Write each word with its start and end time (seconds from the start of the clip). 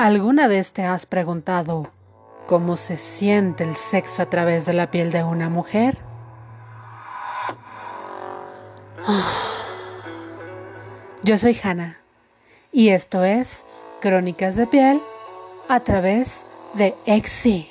¿Alguna 0.00 0.48
vez 0.48 0.72
te 0.72 0.82
has 0.82 1.04
preguntado 1.04 1.92
cómo 2.46 2.76
se 2.76 2.96
siente 2.96 3.64
el 3.64 3.74
sexo 3.74 4.22
a 4.22 4.30
través 4.30 4.64
de 4.64 4.72
la 4.72 4.90
piel 4.90 5.12
de 5.12 5.22
una 5.22 5.50
mujer? 5.50 5.98
Yo 11.22 11.36
soy 11.36 11.54
Hannah 11.62 11.98
y 12.72 12.88
esto 12.88 13.24
es 13.24 13.66
Crónicas 14.00 14.56
de 14.56 14.66
piel 14.66 15.02
a 15.68 15.80
través 15.80 16.46
de 16.72 16.94
Exi. 17.04 17.69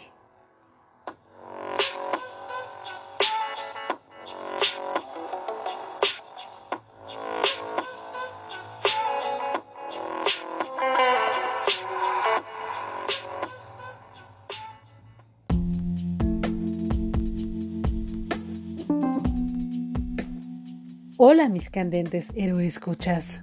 Candentes 21.80 22.28
escuchas. 22.36 23.42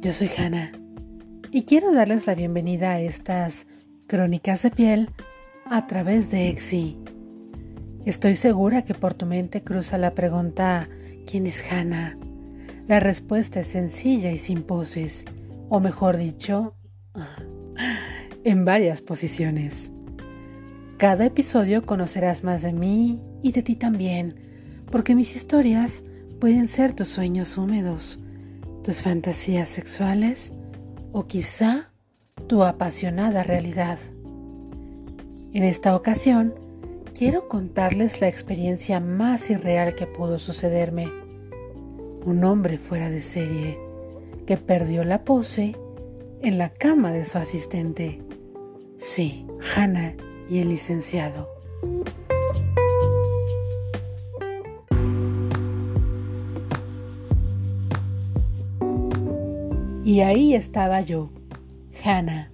Yo 0.00 0.12
soy 0.12 0.30
Hannah 0.38 0.70
y 1.50 1.64
quiero 1.64 1.92
darles 1.92 2.28
la 2.28 2.36
bienvenida 2.36 2.92
a 2.92 3.00
estas 3.00 3.66
crónicas 4.06 4.62
de 4.62 4.70
piel 4.70 5.10
a 5.66 5.88
través 5.88 6.30
de 6.30 6.50
Exi. 6.50 7.00
Estoy 8.04 8.36
segura 8.36 8.82
que 8.82 8.94
por 8.94 9.14
tu 9.14 9.26
mente 9.26 9.64
cruza 9.64 9.98
la 9.98 10.14
pregunta 10.14 10.88
¿quién 11.26 11.48
es 11.48 11.60
Hannah? 11.68 12.16
La 12.86 13.00
respuesta 13.00 13.58
es 13.58 13.66
sencilla 13.66 14.30
y 14.30 14.38
sin 14.38 14.62
poses, 14.62 15.24
o 15.68 15.80
mejor 15.80 16.18
dicho, 16.18 16.76
en 18.44 18.64
varias 18.64 19.02
posiciones. 19.02 19.90
Cada 20.96 21.24
episodio 21.24 21.84
conocerás 21.84 22.44
más 22.44 22.62
de 22.62 22.72
mí 22.72 23.20
y 23.42 23.50
de 23.50 23.64
ti 23.64 23.74
también, 23.74 24.36
porque 24.92 25.16
mis 25.16 25.34
historias 25.34 26.04
pueden 26.42 26.66
ser 26.66 26.92
tus 26.92 27.06
sueños 27.06 27.56
húmedos, 27.56 28.18
tus 28.82 29.02
fantasías 29.02 29.68
sexuales 29.68 30.52
o 31.12 31.28
quizá 31.28 31.92
tu 32.48 32.64
apasionada 32.64 33.44
realidad. 33.44 33.96
En 35.52 35.62
esta 35.62 35.94
ocasión, 35.94 36.52
quiero 37.16 37.46
contarles 37.46 38.20
la 38.20 38.26
experiencia 38.26 38.98
más 38.98 39.50
irreal 39.50 39.94
que 39.94 40.08
pudo 40.08 40.40
sucederme. 40.40 41.12
Un 42.26 42.42
hombre 42.42 42.76
fuera 42.76 43.08
de 43.08 43.20
serie 43.20 43.78
que 44.44 44.56
perdió 44.56 45.04
la 45.04 45.22
pose 45.22 45.76
en 46.40 46.58
la 46.58 46.70
cama 46.70 47.12
de 47.12 47.22
su 47.22 47.38
asistente. 47.38 48.20
Sí, 48.98 49.46
Hannah 49.76 50.16
y 50.50 50.58
el 50.58 50.70
licenciado. 50.70 51.51
Y 60.12 60.20
ahí 60.20 60.54
estaba 60.54 61.00
yo, 61.00 61.30
Hannah, 62.04 62.52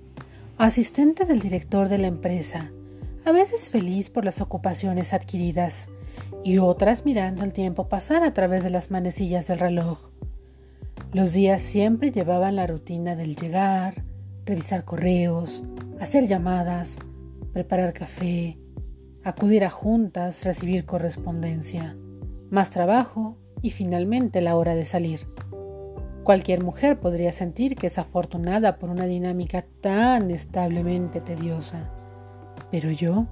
asistente 0.58 1.24
del 1.24 1.40
director 1.40 1.88
de 1.88 1.98
la 1.98 2.06
empresa, 2.06 2.70
a 3.24 3.32
veces 3.32 3.68
feliz 3.68 4.10
por 4.10 4.24
las 4.24 4.40
ocupaciones 4.40 5.12
adquiridas 5.12 5.88
y 6.44 6.58
otras 6.58 7.04
mirando 7.04 7.42
el 7.42 7.52
tiempo 7.52 7.88
pasar 7.88 8.22
a 8.22 8.32
través 8.32 8.62
de 8.62 8.70
las 8.70 8.92
manecillas 8.92 9.48
del 9.48 9.58
reloj. 9.58 9.98
Los 11.12 11.32
días 11.32 11.60
siempre 11.60 12.12
llevaban 12.12 12.54
la 12.54 12.68
rutina 12.68 13.16
del 13.16 13.34
llegar, 13.34 14.04
revisar 14.46 14.84
correos, 14.84 15.64
hacer 15.98 16.28
llamadas, 16.28 17.00
preparar 17.52 17.92
café, 17.92 18.56
acudir 19.24 19.64
a 19.64 19.70
juntas, 19.70 20.44
recibir 20.44 20.86
correspondencia, 20.86 21.96
más 22.50 22.70
trabajo 22.70 23.36
y 23.62 23.70
finalmente 23.70 24.42
la 24.42 24.54
hora 24.54 24.76
de 24.76 24.84
salir. 24.84 25.26
Cualquier 26.28 26.62
mujer 26.62 27.00
podría 27.00 27.32
sentir 27.32 27.74
que 27.74 27.86
es 27.86 27.96
afortunada 27.96 28.76
por 28.76 28.90
una 28.90 29.06
dinámica 29.06 29.64
tan 29.80 30.30
establemente 30.30 31.22
tediosa. 31.22 31.88
Pero 32.70 32.90
yo, 32.90 33.26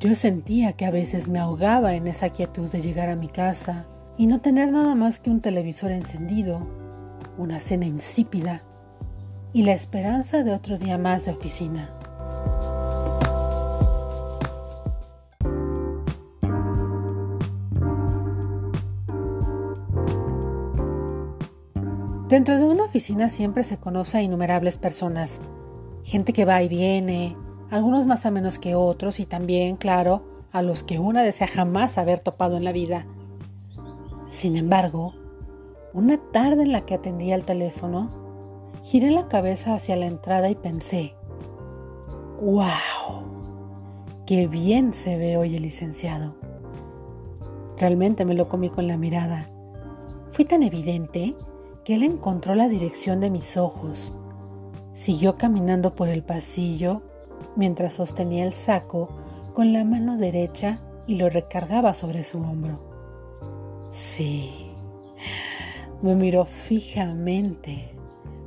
yo 0.00 0.14
sentía 0.14 0.74
que 0.74 0.84
a 0.84 0.90
veces 0.90 1.28
me 1.28 1.38
ahogaba 1.38 1.94
en 1.94 2.06
esa 2.06 2.28
quietud 2.28 2.70
de 2.70 2.82
llegar 2.82 3.08
a 3.08 3.16
mi 3.16 3.28
casa 3.28 3.86
y 4.18 4.26
no 4.26 4.42
tener 4.42 4.70
nada 4.70 4.94
más 4.94 5.18
que 5.18 5.30
un 5.30 5.40
televisor 5.40 5.92
encendido, 5.92 6.60
una 7.38 7.58
cena 7.58 7.86
insípida 7.86 8.62
y 9.54 9.62
la 9.62 9.72
esperanza 9.72 10.42
de 10.42 10.52
otro 10.52 10.76
día 10.76 10.98
más 10.98 11.24
de 11.24 11.30
oficina. 11.30 12.01
Dentro 22.32 22.58
de 22.58 22.64
una 22.64 22.84
oficina 22.84 23.28
siempre 23.28 23.62
se 23.62 23.76
conoce 23.76 24.16
a 24.16 24.22
innumerables 24.22 24.78
personas, 24.78 25.42
gente 26.02 26.32
que 26.32 26.46
va 26.46 26.62
y 26.62 26.68
viene, 26.68 27.36
algunos 27.68 28.06
más 28.06 28.24
a 28.24 28.30
menos 28.30 28.58
que 28.58 28.74
otros 28.74 29.20
y 29.20 29.26
también, 29.26 29.76
claro, 29.76 30.24
a 30.50 30.62
los 30.62 30.82
que 30.82 30.98
una 30.98 31.22
desea 31.22 31.46
jamás 31.46 31.98
haber 31.98 32.20
topado 32.20 32.56
en 32.56 32.64
la 32.64 32.72
vida. 32.72 33.06
Sin 34.30 34.56
embargo, 34.56 35.12
una 35.92 36.16
tarde 36.32 36.62
en 36.62 36.72
la 36.72 36.86
que 36.86 36.94
atendía 36.94 37.34
el 37.34 37.44
teléfono, 37.44 38.08
giré 38.82 39.10
la 39.10 39.28
cabeza 39.28 39.74
hacia 39.74 39.94
la 39.96 40.06
entrada 40.06 40.48
y 40.48 40.54
pensé, 40.54 41.14
¡Wow! 42.40 42.64
¡Qué 44.24 44.46
bien 44.46 44.94
se 44.94 45.18
ve 45.18 45.36
hoy 45.36 45.54
el 45.54 45.64
licenciado! 45.64 46.34
Realmente 47.76 48.24
me 48.24 48.32
lo 48.32 48.48
comí 48.48 48.70
con 48.70 48.86
la 48.86 48.96
mirada. 48.96 49.50
Fui 50.30 50.46
tan 50.46 50.62
evidente 50.62 51.34
que 51.84 51.94
él 51.94 52.02
encontró 52.02 52.54
la 52.54 52.68
dirección 52.68 53.20
de 53.20 53.30
mis 53.30 53.56
ojos. 53.56 54.12
Siguió 54.92 55.34
caminando 55.34 55.94
por 55.94 56.08
el 56.08 56.22
pasillo 56.22 57.02
mientras 57.56 57.94
sostenía 57.94 58.44
el 58.44 58.52
saco 58.52 59.08
con 59.54 59.72
la 59.72 59.84
mano 59.84 60.16
derecha 60.16 60.78
y 61.06 61.16
lo 61.16 61.28
recargaba 61.28 61.94
sobre 61.94 62.24
su 62.24 62.38
hombro. 62.38 62.78
Sí, 63.90 64.70
me 66.02 66.14
miró 66.14 66.44
fijamente, 66.44 67.94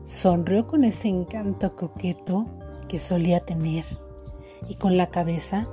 sonrió 0.06 0.66
con 0.66 0.84
ese 0.84 1.08
encanto 1.08 1.76
coqueto 1.76 2.46
que 2.88 3.00
solía 3.00 3.42
tener 3.42 3.86
y 4.68 4.76
con 4.76 4.98
la 4.98 5.08
cabeza 5.08 5.68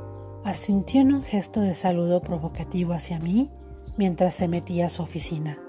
asintió 0.44 1.00
en 1.00 1.14
un 1.14 1.22
gesto 1.22 1.60
de 1.60 1.74
saludo 1.74 2.20
provocativo 2.20 2.92
hacia 2.92 3.18
mí 3.18 3.50
mientras 3.96 4.34
se 4.34 4.48
metía 4.48 4.86
a 4.86 4.90
su 4.90 5.02
oficina. 5.02 5.61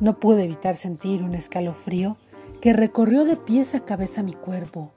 No 0.00 0.20
pude 0.20 0.44
evitar 0.44 0.76
sentir 0.76 1.22
un 1.22 1.34
escalofrío 1.34 2.16
que 2.60 2.72
recorrió 2.72 3.24
de 3.24 3.36
pies 3.36 3.74
a 3.74 3.80
cabeza 3.80 4.22
mi 4.22 4.34
cuerpo. 4.34 4.92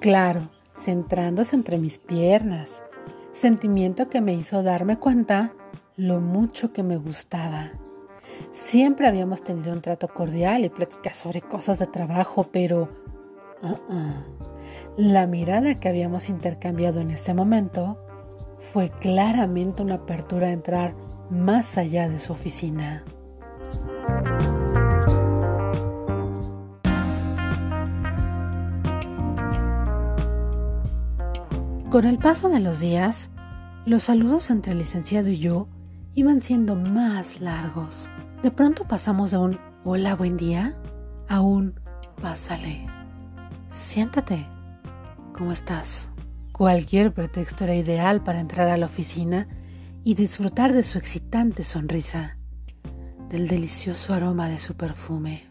Claro, 0.00 0.48
centrándose 0.76 1.56
entre 1.56 1.78
mis 1.78 1.98
piernas, 1.98 2.82
sentimiento 3.32 4.08
que 4.08 4.20
me 4.20 4.34
hizo 4.34 4.62
darme 4.62 4.96
cuenta 4.96 5.52
lo 5.96 6.20
mucho 6.20 6.72
que 6.72 6.82
me 6.82 6.96
gustaba. 6.96 7.72
Siempre 8.52 9.08
habíamos 9.08 9.42
tenido 9.42 9.72
un 9.72 9.80
trato 9.80 10.08
cordial 10.08 10.64
y 10.64 10.68
pláticas 10.68 11.16
sobre 11.16 11.40
cosas 11.40 11.80
de 11.80 11.86
trabajo, 11.86 12.48
pero 12.52 12.88
uh-uh, 13.62 14.46
la 14.96 15.26
mirada 15.26 15.74
que 15.74 15.88
habíamos 15.88 16.28
intercambiado 16.28 17.00
en 17.00 17.10
ese 17.10 17.34
momento 17.34 17.98
fue 18.72 18.90
claramente 18.90 19.82
una 19.82 19.94
apertura 19.94 20.48
a 20.48 20.52
entrar 20.52 20.94
más 21.30 21.76
allá 21.78 22.08
de 22.08 22.18
su 22.18 22.32
oficina. 22.32 23.04
Con 31.90 32.04
el 32.04 32.18
paso 32.18 32.50
de 32.50 32.60
los 32.60 32.80
días, 32.80 33.30
los 33.86 34.02
saludos 34.02 34.50
entre 34.50 34.72
el 34.72 34.78
licenciado 34.78 35.30
y 35.30 35.38
yo 35.38 35.68
iban 36.12 36.42
siendo 36.42 36.74
más 36.74 37.40
largos. 37.40 38.10
De 38.42 38.50
pronto 38.50 38.86
pasamos 38.86 39.30
de 39.30 39.38
un 39.38 39.58
hola, 39.84 40.14
buen 40.14 40.36
día 40.36 40.76
a 41.28 41.40
un 41.40 41.80
pásale. 42.20 42.86
Siéntate. 43.70 44.46
¿Cómo 45.32 45.52
estás? 45.52 46.10
Cualquier 46.52 47.14
pretexto 47.14 47.64
era 47.64 47.74
ideal 47.74 48.22
para 48.22 48.40
entrar 48.40 48.68
a 48.68 48.76
la 48.76 48.84
oficina 48.84 49.48
y 50.04 50.14
disfrutar 50.14 50.74
de 50.74 50.84
su 50.84 50.98
excitante 50.98 51.64
sonrisa, 51.64 52.36
del 53.30 53.48
delicioso 53.48 54.12
aroma 54.12 54.50
de 54.50 54.58
su 54.58 54.74
perfume, 54.74 55.46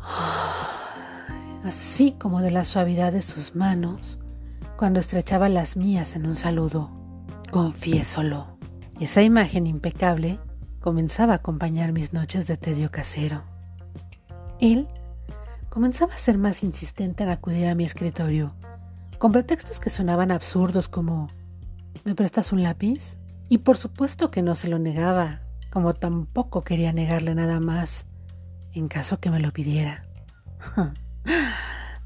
así 1.64 2.12
como 2.18 2.40
de 2.40 2.50
la 2.50 2.64
suavidad 2.64 3.12
de 3.12 3.20
sus 3.20 3.54
manos 3.54 4.20
cuando 4.82 4.98
estrechaba 4.98 5.48
las 5.48 5.76
mías 5.76 6.16
en 6.16 6.26
un 6.26 6.34
saludo. 6.34 6.90
Confiésolo. 7.52 8.58
Esa 8.98 9.22
imagen 9.22 9.68
impecable 9.68 10.40
comenzaba 10.80 11.34
a 11.34 11.36
acompañar 11.36 11.92
mis 11.92 12.12
noches 12.12 12.48
de 12.48 12.56
tedio 12.56 12.90
casero. 12.90 13.44
Él 14.58 14.88
comenzaba 15.68 16.16
a 16.16 16.18
ser 16.18 16.36
más 16.36 16.64
insistente 16.64 17.22
en 17.22 17.28
acudir 17.28 17.68
a 17.68 17.76
mi 17.76 17.84
escritorio, 17.84 18.56
con 19.18 19.30
pretextos 19.30 19.78
que 19.78 19.88
sonaban 19.88 20.32
absurdos 20.32 20.88
como 20.88 21.28
¿Me 22.02 22.16
prestas 22.16 22.50
un 22.50 22.64
lápiz? 22.64 23.18
Y 23.48 23.58
por 23.58 23.76
supuesto 23.76 24.32
que 24.32 24.42
no 24.42 24.56
se 24.56 24.66
lo 24.66 24.80
negaba, 24.80 25.42
como 25.70 25.94
tampoco 25.94 26.62
quería 26.62 26.92
negarle 26.92 27.36
nada 27.36 27.60
más, 27.60 28.04
en 28.72 28.88
caso 28.88 29.20
que 29.20 29.30
me 29.30 29.38
lo 29.38 29.52
pidiera. 29.52 30.02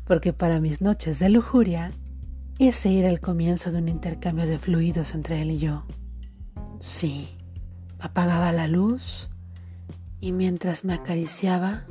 Porque 0.05 0.35
para 0.35 0.61
mis 0.61 0.83
noches 0.83 1.19
de 1.19 1.31
lujuria, 1.31 1.91
ese 2.59 2.99
era 2.99 3.11
el 3.11 3.21
comienzo 3.21 3.71
de 3.71 3.79
un 3.79 3.89
intercambio 3.89 4.47
de 4.47 4.59
fluidos 4.59 5.15
entre 5.15 5.43
él 5.43 5.51
y 5.51 5.59
yo. 5.59 5.85
Sí, 6.81 7.37
apagaba 7.99 8.53
la 8.53 8.67
luz 8.67 9.29
y 10.21 10.33
mientras 10.33 10.85
me 10.85 10.95
acariciaba, 10.95 11.85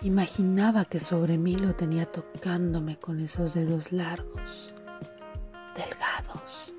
imaginaba 0.00 0.84
que 0.84 1.00
sobre 1.00 1.38
mí 1.38 1.56
lo 1.56 1.74
tenía 1.74 2.06
tocándome 2.06 2.98
con 2.98 3.20
esos 3.20 3.54
dedos 3.54 3.92
largos, 3.92 4.72
delgados 5.76 6.74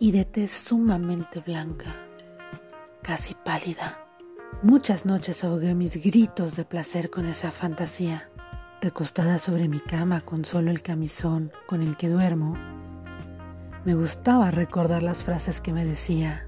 y 0.00 0.10
de 0.10 0.24
tez 0.24 0.50
sumamente 0.50 1.40
blanca, 1.40 1.94
casi 3.02 3.34
pálida. 3.34 4.02
Muchas 4.62 5.04
noches 5.04 5.44
ahogué 5.44 5.74
mis 5.74 6.02
gritos 6.02 6.56
de 6.56 6.64
placer 6.64 7.10
con 7.10 7.26
esa 7.26 7.52
fantasía. 7.52 8.28
Recostada 8.86 9.40
sobre 9.40 9.66
mi 9.66 9.80
cama 9.80 10.20
con 10.20 10.44
solo 10.44 10.70
el 10.70 10.80
camisón 10.80 11.50
con 11.66 11.82
el 11.82 11.96
que 11.96 12.08
duermo, 12.08 12.54
me 13.84 13.94
gustaba 13.94 14.52
recordar 14.52 15.02
las 15.02 15.24
frases 15.24 15.60
que 15.60 15.72
me 15.72 15.84
decía. 15.84 16.46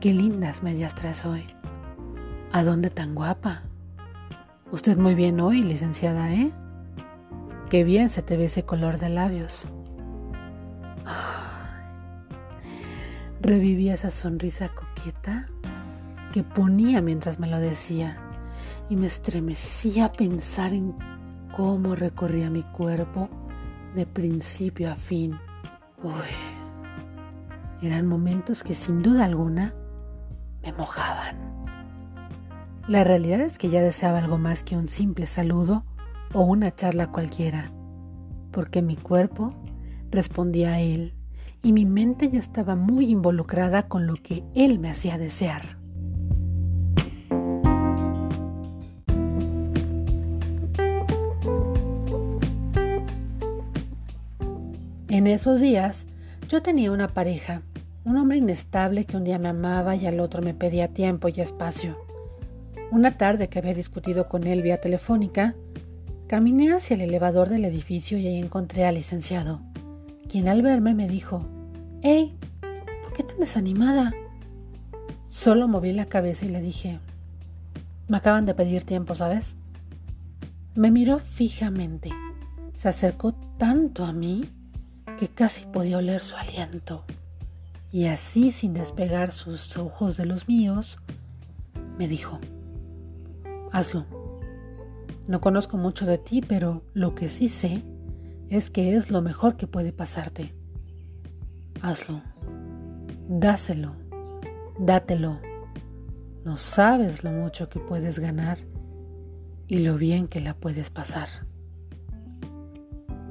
Qué 0.00 0.14
lindas 0.14 0.62
medias 0.62 0.94
traes 0.94 1.26
hoy. 1.26 1.44
¿A 2.50 2.64
dónde 2.64 2.88
tan 2.88 3.14
guapa? 3.14 3.64
Usted 4.70 4.96
muy 4.96 5.14
bien 5.14 5.38
hoy, 5.38 5.62
licenciada, 5.62 6.32
¿eh? 6.32 6.50
Qué 7.68 7.84
bien 7.84 8.08
se 8.08 8.22
te 8.22 8.38
ve 8.38 8.46
ese 8.46 8.64
color 8.64 8.96
de 8.96 9.10
labios. 9.10 9.66
Revivía 13.42 13.92
esa 13.92 14.10
sonrisa 14.10 14.70
coqueta 14.70 15.44
que 16.32 16.42
ponía 16.42 17.02
mientras 17.02 17.38
me 17.38 17.48
lo 17.48 17.60
decía 17.60 18.23
y 18.88 18.96
me 18.96 19.06
estremecía 19.06 20.12
pensar 20.12 20.72
en 20.72 20.94
cómo 21.54 21.94
recorría 21.94 22.50
mi 22.50 22.62
cuerpo 22.62 23.28
de 23.94 24.06
principio 24.06 24.90
a 24.90 24.96
fin. 24.96 25.38
Uy, 26.02 26.12
eran 27.82 28.06
momentos 28.06 28.62
que 28.62 28.74
sin 28.74 29.02
duda 29.02 29.24
alguna 29.24 29.74
me 30.62 30.72
mojaban. 30.72 31.36
La 32.88 33.04
realidad 33.04 33.40
es 33.40 33.56
que 33.56 33.70
ya 33.70 33.80
deseaba 33.80 34.18
algo 34.18 34.36
más 34.36 34.62
que 34.62 34.76
un 34.76 34.88
simple 34.88 35.26
saludo 35.26 35.84
o 36.32 36.42
una 36.42 36.74
charla 36.74 37.10
cualquiera, 37.10 37.70
porque 38.50 38.82
mi 38.82 38.96
cuerpo 38.96 39.54
respondía 40.10 40.72
a 40.72 40.80
él 40.80 41.14
y 41.62 41.72
mi 41.72 41.86
mente 41.86 42.30
ya 42.30 42.38
estaba 42.38 42.76
muy 42.76 43.10
involucrada 43.10 43.88
con 43.88 44.06
lo 44.06 44.16
que 44.16 44.44
él 44.54 44.78
me 44.78 44.90
hacía 44.90 45.16
desear. 45.16 45.78
En 55.24 55.28
esos 55.28 55.58
días 55.58 56.04
yo 56.50 56.60
tenía 56.60 56.92
una 56.92 57.08
pareja, 57.08 57.62
un 58.04 58.18
hombre 58.18 58.36
inestable 58.36 59.06
que 59.06 59.16
un 59.16 59.24
día 59.24 59.38
me 59.38 59.48
amaba 59.48 59.96
y 59.96 60.04
al 60.06 60.20
otro 60.20 60.42
me 60.42 60.52
pedía 60.52 60.88
tiempo 60.88 61.28
y 61.28 61.40
espacio. 61.40 61.96
Una 62.90 63.16
tarde 63.16 63.48
que 63.48 63.58
había 63.58 63.72
discutido 63.72 64.28
con 64.28 64.46
él 64.46 64.60
vía 64.60 64.82
telefónica, 64.82 65.54
caminé 66.26 66.74
hacia 66.74 66.92
el 66.92 67.00
elevador 67.00 67.48
del 67.48 67.64
edificio 67.64 68.18
y 68.18 68.26
ahí 68.26 68.36
encontré 68.36 68.84
al 68.84 68.96
licenciado, 68.96 69.62
quien 70.28 70.46
al 70.46 70.60
verme 70.60 70.92
me 70.92 71.08
dijo, 71.08 71.46
¡Hey! 72.02 72.36
¿Por 73.02 73.14
qué 73.14 73.22
tan 73.22 73.38
desanimada? 73.38 74.12
Solo 75.28 75.68
moví 75.68 75.92
la 75.92 76.04
cabeza 76.04 76.44
y 76.44 76.50
le 76.50 76.60
dije, 76.60 76.98
me 78.08 78.18
acaban 78.18 78.44
de 78.44 78.52
pedir 78.52 78.82
tiempo, 78.82 79.14
¿sabes? 79.14 79.56
Me 80.74 80.90
miró 80.90 81.18
fijamente, 81.18 82.10
se 82.74 82.90
acercó 82.90 83.32
tanto 83.56 84.04
a 84.04 84.12
mí 84.12 84.50
que 85.18 85.28
casi 85.28 85.66
podía 85.66 85.98
oler 85.98 86.20
su 86.20 86.36
aliento, 86.36 87.04
y 87.92 88.06
así 88.06 88.50
sin 88.50 88.74
despegar 88.74 89.32
sus 89.32 89.76
ojos 89.76 90.16
de 90.16 90.24
los 90.24 90.48
míos, 90.48 90.98
me 91.98 92.08
dijo, 92.08 92.40
hazlo. 93.72 94.06
No 95.28 95.40
conozco 95.40 95.76
mucho 95.76 96.04
de 96.04 96.18
ti, 96.18 96.42
pero 96.42 96.82
lo 96.92 97.14
que 97.14 97.28
sí 97.28 97.48
sé 97.48 97.82
es 98.50 98.70
que 98.70 98.94
es 98.94 99.10
lo 99.10 99.22
mejor 99.22 99.56
que 99.56 99.66
puede 99.66 99.92
pasarte 99.92 100.52
hazlo. 101.84 102.22
Dáselo, 103.28 103.94
dátelo. 104.78 105.38
No 106.44 106.56
sabes 106.56 107.24
lo 107.24 107.30
mucho 107.30 107.68
que 107.68 107.78
puedes 107.78 108.18
ganar 108.18 108.58
y 109.66 109.78
lo 109.78 109.96
bien 109.96 110.26
que 110.26 110.40
la 110.40 110.54
puedes 110.54 110.90
pasar. 110.90 111.28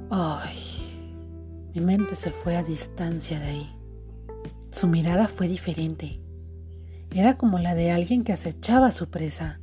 Ay, 0.09 0.82
mi 1.73 1.81
mente 1.81 2.15
se 2.15 2.29
fue 2.29 2.55
a 2.55 2.63
distancia 2.63 3.39
de 3.39 3.47
ahí. 3.47 3.75
Su 4.69 4.87
mirada 4.87 5.27
fue 5.27 5.47
diferente. 5.47 6.19
Era 7.09 7.37
como 7.37 7.57
la 7.57 7.73
de 7.73 7.91
alguien 7.91 8.23
que 8.23 8.33
acechaba 8.33 8.87
a 8.87 8.91
su 8.91 9.09
presa. 9.09 9.59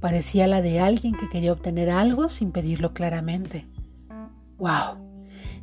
Parecía 0.00 0.46
la 0.46 0.60
de 0.60 0.80
alguien 0.80 1.14
que 1.14 1.28
quería 1.28 1.52
obtener 1.52 1.90
algo 1.90 2.28
sin 2.28 2.52
pedirlo 2.52 2.92
claramente. 2.92 3.66
¡Wow! 4.58 4.98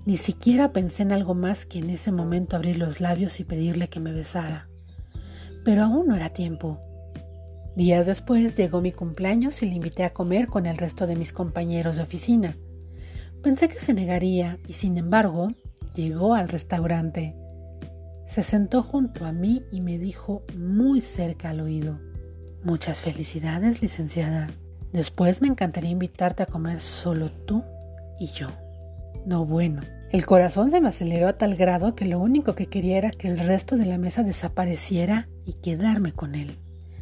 Ni 0.05 0.17
siquiera 0.17 0.71
pensé 0.73 1.03
en 1.03 1.11
algo 1.11 1.35
más 1.35 1.65
que 1.65 1.79
en 1.79 1.91
ese 1.91 2.11
momento 2.11 2.55
abrir 2.55 2.77
los 2.77 2.99
labios 2.99 3.39
y 3.39 3.43
pedirle 3.43 3.87
que 3.87 3.99
me 3.99 4.13
besara. 4.13 4.69
Pero 5.63 5.83
aún 5.83 6.07
no 6.07 6.15
era 6.15 6.29
tiempo. 6.29 6.79
Días 7.75 8.07
después 8.07 8.57
llegó 8.57 8.81
mi 8.81 8.91
cumpleaños 8.91 9.61
y 9.61 9.67
le 9.67 9.75
invité 9.75 10.05
a 10.05 10.13
comer 10.13 10.47
con 10.47 10.65
el 10.65 10.77
resto 10.77 11.05
de 11.05 11.15
mis 11.15 11.33
compañeros 11.33 11.97
de 11.97 12.03
oficina. 12.03 12.57
Pensé 13.43 13.69
que 13.69 13.79
se 13.79 13.93
negaría 13.93 14.57
y 14.67 14.73
sin 14.73 14.97
embargo 14.97 15.49
llegó 15.97 16.35
al 16.35 16.47
restaurante. 16.47 17.35
Se 18.27 18.43
sentó 18.43 18.83
junto 18.83 19.25
a 19.25 19.31
mí 19.31 19.63
y 19.71 19.81
me 19.81 19.97
dijo 19.97 20.43
muy 20.55 21.01
cerca 21.01 21.49
al 21.49 21.61
oído, 21.61 21.99
Muchas 22.63 23.01
felicidades, 23.01 23.81
licenciada. 23.81 24.49
Después 24.91 25.41
me 25.41 25.47
encantaría 25.47 25.91
invitarte 25.91 26.43
a 26.43 26.47
comer 26.47 26.81
solo 26.81 27.31
tú 27.31 27.63
y 28.19 28.27
yo. 28.27 28.49
No 29.25 29.45
bueno, 29.45 29.81
el 30.11 30.25
corazón 30.25 30.71
se 30.71 30.81
me 30.81 30.89
aceleró 30.89 31.27
a 31.27 31.37
tal 31.37 31.55
grado 31.55 31.95
que 31.95 32.05
lo 32.05 32.19
único 32.19 32.55
que 32.55 32.67
quería 32.67 32.97
era 32.97 33.11
que 33.11 33.27
el 33.27 33.39
resto 33.39 33.77
de 33.77 33.85
la 33.85 33.97
mesa 33.97 34.23
desapareciera 34.23 35.29
y 35.45 35.53
quedarme 35.53 36.13
con 36.13 36.35
él. 36.35 36.57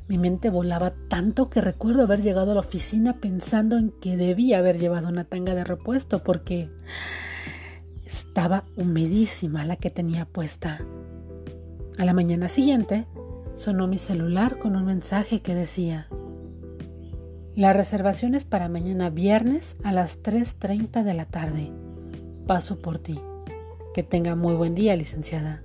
Mi 0.07 0.17
mente 0.17 0.49
volaba 0.49 0.93
tanto 1.09 1.49
que 1.49 1.61
recuerdo 1.61 2.03
haber 2.03 2.21
llegado 2.21 2.51
a 2.51 2.55
la 2.55 2.59
oficina 2.59 3.19
pensando 3.19 3.77
en 3.77 3.91
que 4.01 4.17
debía 4.17 4.59
haber 4.59 4.77
llevado 4.77 5.07
una 5.07 5.23
tanga 5.23 5.55
de 5.55 5.63
repuesto 5.63 6.23
porque 6.23 6.69
estaba 8.05 8.65
humedísima 8.75 9.65
la 9.65 9.75
que 9.75 9.89
tenía 9.89 10.25
puesta. 10.25 10.81
A 11.97 12.05
la 12.05 12.13
mañana 12.13 12.49
siguiente 12.49 13.05
sonó 13.55 13.87
mi 13.87 13.97
celular 13.97 14.59
con 14.59 14.75
un 14.75 14.85
mensaje 14.85 15.41
que 15.41 15.55
decía, 15.55 16.07
la 17.55 17.73
reservación 17.73 18.35
es 18.35 18.45
para 18.45 18.69
mañana 18.69 19.09
viernes 19.09 19.77
a 19.83 19.91
las 19.91 20.21
3.30 20.21 21.03
de 21.03 21.13
la 21.13 21.25
tarde 21.25 21.71
paso 22.45 22.79
por 22.79 22.99
ti. 22.99 23.19
Que 23.93 24.03
tenga 24.03 24.35
muy 24.35 24.55
buen 24.55 24.75
día, 24.75 24.95
licenciada. 24.95 25.63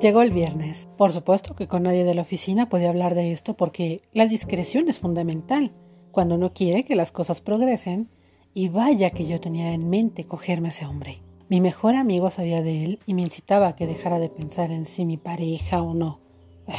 Llegó 0.00 0.22
el 0.22 0.30
viernes. 0.30 0.88
Por 0.96 1.12
supuesto 1.12 1.54
que 1.54 1.68
con 1.68 1.82
nadie 1.82 2.04
de 2.04 2.14
la 2.14 2.22
oficina 2.22 2.70
podía 2.70 2.88
hablar 2.88 3.14
de 3.14 3.32
esto 3.32 3.54
porque 3.54 4.00
la 4.14 4.26
discreción 4.26 4.88
es 4.88 4.98
fundamental 4.98 5.72
cuando 6.10 6.36
uno 6.36 6.54
quiere 6.54 6.84
que 6.84 6.96
las 6.96 7.12
cosas 7.12 7.42
progresen 7.42 8.08
y 8.54 8.68
vaya 8.68 9.10
que 9.10 9.26
yo 9.26 9.40
tenía 9.40 9.74
en 9.74 9.90
mente 9.90 10.24
cogerme 10.24 10.68
a 10.68 10.70
ese 10.70 10.86
hombre. 10.86 11.22
Mi 11.50 11.60
mejor 11.60 11.96
amigo 11.96 12.30
sabía 12.30 12.62
de 12.62 12.84
él 12.84 13.00
y 13.04 13.12
me 13.12 13.20
incitaba 13.20 13.68
a 13.68 13.76
que 13.76 13.86
dejara 13.86 14.18
de 14.18 14.30
pensar 14.30 14.70
en 14.70 14.86
si 14.86 15.04
mi 15.04 15.18
pareja 15.18 15.82
o 15.82 15.92
no. 15.92 16.20
Eh, 16.66 16.72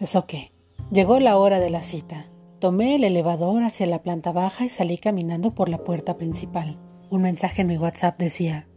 ¿Eso 0.00 0.24
qué? 0.24 0.50
Llegó 0.90 1.20
la 1.20 1.36
hora 1.36 1.60
de 1.60 1.68
la 1.68 1.82
cita. 1.82 2.30
Tomé 2.60 2.94
el 2.94 3.04
elevador 3.04 3.62
hacia 3.62 3.86
la 3.86 4.02
planta 4.02 4.32
baja 4.32 4.64
y 4.64 4.70
salí 4.70 4.96
caminando 4.96 5.50
por 5.50 5.68
la 5.68 5.84
puerta 5.84 6.16
principal. 6.16 6.78
Un 7.10 7.20
mensaje 7.20 7.60
en 7.60 7.68
mi 7.68 7.76
WhatsApp 7.76 8.18
decía, 8.18 8.67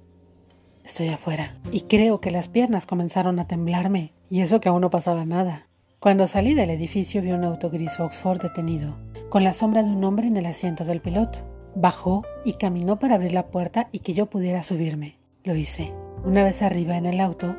estoy 0.83 1.09
afuera. 1.09 1.55
Y 1.71 1.81
creo 1.81 2.21
que 2.21 2.31
las 2.31 2.47
piernas 2.47 2.85
comenzaron 2.85 3.39
a 3.39 3.47
temblarme, 3.47 4.13
y 4.29 4.41
eso 4.41 4.59
que 4.59 4.69
aún 4.69 4.81
no 4.81 4.89
pasaba 4.89 5.25
nada. 5.25 5.67
Cuando 5.99 6.27
salí 6.27 6.53
del 6.53 6.71
edificio 6.71 7.21
vi 7.21 7.31
un 7.31 7.43
auto 7.43 7.69
gris 7.69 7.99
Oxford 7.99 8.41
detenido, 8.41 8.97
con 9.29 9.43
la 9.43 9.53
sombra 9.53 9.83
de 9.83 9.91
un 9.91 10.03
hombre 10.03 10.27
en 10.27 10.37
el 10.37 10.45
asiento 10.45 10.83
del 10.83 11.01
piloto. 11.01 11.39
Bajó 11.75 12.23
y 12.43 12.53
caminó 12.53 12.99
para 12.99 13.15
abrir 13.15 13.33
la 13.33 13.47
puerta 13.47 13.87
y 13.91 13.99
que 13.99 14.13
yo 14.13 14.25
pudiera 14.25 14.63
subirme. 14.63 15.17
Lo 15.43 15.55
hice. 15.55 15.93
Una 16.25 16.43
vez 16.43 16.61
arriba 16.61 16.97
en 16.97 17.05
el 17.05 17.19
auto, 17.19 17.55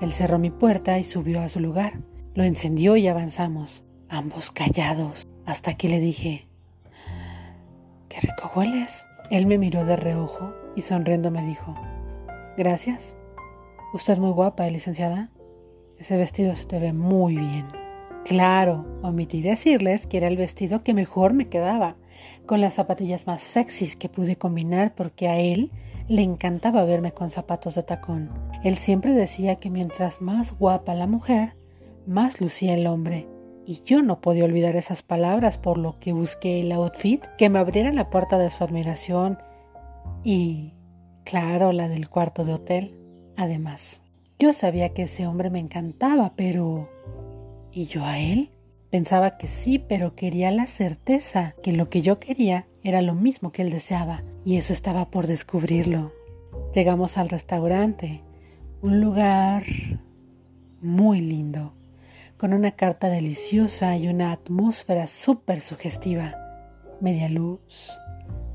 Él 0.00 0.12
cerró 0.12 0.38
mi 0.38 0.50
puerta 0.50 0.98
y 0.98 1.04
subió 1.04 1.40
a 1.42 1.48
su 1.48 1.60
lugar. 1.60 2.00
Lo 2.34 2.44
encendió 2.44 2.96
y 2.96 3.08
avanzamos, 3.08 3.84
ambos 4.08 4.50
callados, 4.50 5.26
hasta 5.44 5.74
que 5.74 5.88
le 5.88 6.00
dije, 6.00 6.48
¡Qué 8.08 8.20
rico 8.20 8.50
hueles! 8.54 9.04
Él 9.30 9.46
me 9.46 9.58
miró 9.58 9.84
de 9.84 9.96
reojo 9.96 10.52
y 10.76 10.82
sonriendo 10.82 11.30
me 11.30 11.44
dijo, 11.44 11.74
Gracias. 12.56 13.16
Usted 13.94 14.14
es 14.14 14.18
muy 14.18 14.30
guapa, 14.30 14.66
licenciada. 14.68 15.30
Ese 15.98 16.16
vestido 16.16 16.54
se 16.54 16.66
te 16.66 16.78
ve 16.78 16.92
muy 16.92 17.36
bien. 17.36 17.66
Claro, 18.24 18.86
omití 19.02 19.42
decirles 19.42 20.06
que 20.06 20.18
era 20.18 20.28
el 20.28 20.36
vestido 20.36 20.82
que 20.84 20.94
mejor 20.94 21.32
me 21.32 21.48
quedaba, 21.48 21.96
con 22.46 22.60
las 22.60 22.74
zapatillas 22.74 23.26
más 23.26 23.42
sexys 23.42 23.96
que 23.96 24.08
pude 24.08 24.36
combinar 24.36 24.94
porque 24.94 25.28
a 25.28 25.38
él 25.38 25.70
le 26.08 26.22
encantaba 26.22 26.84
verme 26.84 27.12
con 27.12 27.30
zapatos 27.30 27.74
de 27.74 27.82
tacón. 27.82 28.30
Él 28.62 28.76
siempre 28.76 29.12
decía 29.12 29.56
que 29.56 29.70
mientras 29.70 30.20
más 30.20 30.56
guapa 30.56 30.94
la 30.94 31.06
mujer, 31.06 31.56
más 32.06 32.40
lucía 32.40 32.74
el 32.74 32.86
hombre. 32.86 33.28
Y 33.64 33.82
yo 33.84 34.02
no 34.02 34.20
podía 34.20 34.44
olvidar 34.44 34.76
esas 34.76 35.02
palabras 35.02 35.58
por 35.58 35.78
lo 35.78 35.98
que 35.98 36.12
busqué 36.12 36.60
el 36.60 36.72
outfit 36.72 37.24
que 37.38 37.48
me 37.48 37.58
abriera 37.58 37.92
la 37.92 38.10
puerta 38.10 38.38
de 38.38 38.50
su 38.50 38.62
admiración 38.64 39.38
y, 40.24 40.74
claro, 41.24 41.72
la 41.72 41.88
del 41.88 42.08
cuarto 42.08 42.44
de 42.44 42.54
hotel. 42.54 42.98
Además, 43.36 44.00
yo 44.38 44.52
sabía 44.52 44.90
que 44.90 45.04
ese 45.04 45.26
hombre 45.26 45.50
me 45.50 45.58
encantaba, 45.58 46.34
pero... 46.36 46.90
¿Y 47.70 47.86
yo 47.86 48.04
a 48.04 48.18
él? 48.18 48.50
Pensaba 48.90 49.38
que 49.38 49.48
sí, 49.48 49.78
pero 49.78 50.14
quería 50.14 50.50
la 50.50 50.66
certeza 50.66 51.54
que 51.62 51.72
lo 51.72 51.88
que 51.88 52.02
yo 52.02 52.20
quería 52.20 52.66
era 52.82 53.00
lo 53.00 53.14
mismo 53.14 53.50
que 53.50 53.62
él 53.62 53.70
deseaba, 53.70 54.22
y 54.44 54.56
eso 54.56 54.72
estaba 54.72 55.10
por 55.10 55.26
descubrirlo. 55.26 56.12
Llegamos 56.74 57.16
al 57.16 57.28
restaurante, 57.28 58.22
un 58.82 59.00
lugar 59.00 59.64
muy 60.82 61.20
lindo, 61.20 61.72
con 62.36 62.52
una 62.52 62.72
carta 62.72 63.08
deliciosa 63.08 63.96
y 63.96 64.08
una 64.08 64.32
atmósfera 64.32 65.06
súper 65.06 65.60
sugestiva. 65.60 66.34
Media 67.00 67.28
luz, 67.28 67.92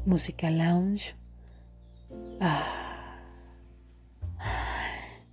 música 0.05 0.51
lounge. 0.51 1.15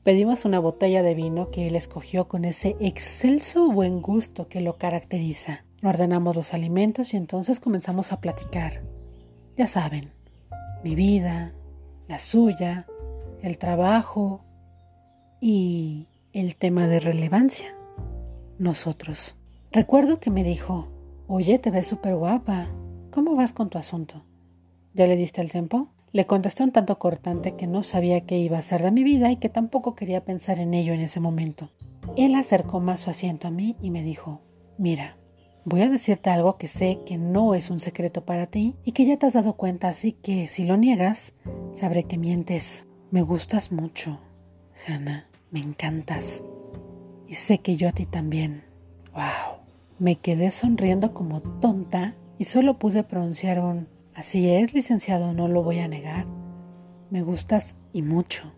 Pedimos 0.04 0.44
una 0.44 0.58
botella 0.58 1.02
de 1.02 1.14
vino 1.14 1.50
que 1.50 1.66
él 1.66 1.76
escogió 1.76 2.28
con 2.28 2.44
ese 2.44 2.76
excelso 2.78 3.72
buen 3.72 4.02
gusto 4.02 4.48
que 4.48 4.60
lo 4.60 4.76
caracteriza. 4.76 5.64
Ordenamos 5.82 6.36
los 6.36 6.52
alimentos 6.52 7.14
y 7.14 7.16
entonces 7.16 7.58
comenzamos 7.58 8.12
a 8.12 8.20
platicar. 8.20 8.82
Ya 9.56 9.66
saben, 9.66 10.12
mi 10.82 10.94
vida, 10.94 11.54
la 12.06 12.18
suya, 12.18 12.86
el 13.40 13.56
trabajo 13.56 14.44
y 15.40 16.06
el 16.34 16.56
tema 16.56 16.86
de 16.86 17.00
relevancia, 17.00 17.74
nosotros. 18.58 19.36
Recuerdo 19.72 20.20
que 20.20 20.30
me 20.30 20.44
dijo, 20.44 20.88
oye, 21.28 21.58
te 21.58 21.70
ves 21.70 21.86
súper 21.86 22.14
guapa, 22.14 22.68
¿cómo 23.10 23.36
vas 23.36 23.52
con 23.54 23.70
tu 23.70 23.78
asunto? 23.78 24.22
¿Ya 24.92 25.06
le 25.06 25.16
diste 25.16 25.40
el 25.40 25.50
tiempo? 25.50 25.93
Le 26.14 26.26
contesté 26.26 26.62
un 26.62 26.70
tanto 26.70 26.96
cortante 27.00 27.56
que 27.56 27.66
no 27.66 27.82
sabía 27.82 28.20
qué 28.20 28.38
iba 28.38 28.56
a 28.56 28.62
ser 28.62 28.84
de 28.84 28.92
mi 28.92 29.02
vida 29.02 29.32
y 29.32 29.36
que 29.36 29.48
tampoco 29.48 29.96
quería 29.96 30.24
pensar 30.24 30.60
en 30.60 30.72
ello 30.72 30.92
en 30.92 31.00
ese 31.00 31.18
momento. 31.18 31.70
Él 32.16 32.36
acercó 32.36 32.78
más 32.78 33.00
su 33.00 33.10
asiento 33.10 33.48
a 33.48 33.50
mí 33.50 33.74
y 33.82 33.90
me 33.90 34.04
dijo, 34.04 34.40
mira, 34.78 35.16
voy 35.64 35.82
a 35.82 35.88
decirte 35.88 36.30
algo 36.30 36.56
que 36.56 36.68
sé 36.68 37.00
que 37.04 37.18
no 37.18 37.56
es 37.56 37.68
un 37.68 37.80
secreto 37.80 38.24
para 38.24 38.46
ti 38.46 38.76
y 38.84 38.92
que 38.92 39.06
ya 39.06 39.16
te 39.16 39.26
has 39.26 39.32
dado 39.32 39.54
cuenta, 39.54 39.88
así 39.88 40.12
que 40.12 40.46
si 40.46 40.62
lo 40.62 40.76
niegas, 40.76 41.32
sabré 41.74 42.04
que 42.04 42.16
mientes. 42.16 42.86
Me 43.10 43.22
gustas 43.22 43.72
mucho, 43.72 44.20
Hannah, 44.86 45.28
me 45.50 45.58
encantas. 45.58 46.44
Y 47.26 47.34
sé 47.34 47.58
que 47.58 47.74
yo 47.74 47.88
a 47.88 47.92
ti 47.92 48.06
también. 48.06 48.62
¡Wow! 49.14 49.64
Me 49.98 50.14
quedé 50.14 50.52
sonriendo 50.52 51.12
como 51.12 51.42
tonta 51.42 52.14
y 52.38 52.44
solo 52.44 52.78
pude 52.78 53.02
pronunciar 53.02 53.58
un 53.58 53.88
Así 54.14 54.48
es, 54.48 54.74
licenciado, 54.74 55.32
no 55.32 55.48
lo 55.48 55.64
voy 55.64 55.80
a 55.80 55.88
negar. 55.88 56.26
Me 57.10 57.22
gustas 57.22 57.76
y 57.92 58.02
mucho. 58.02 58.52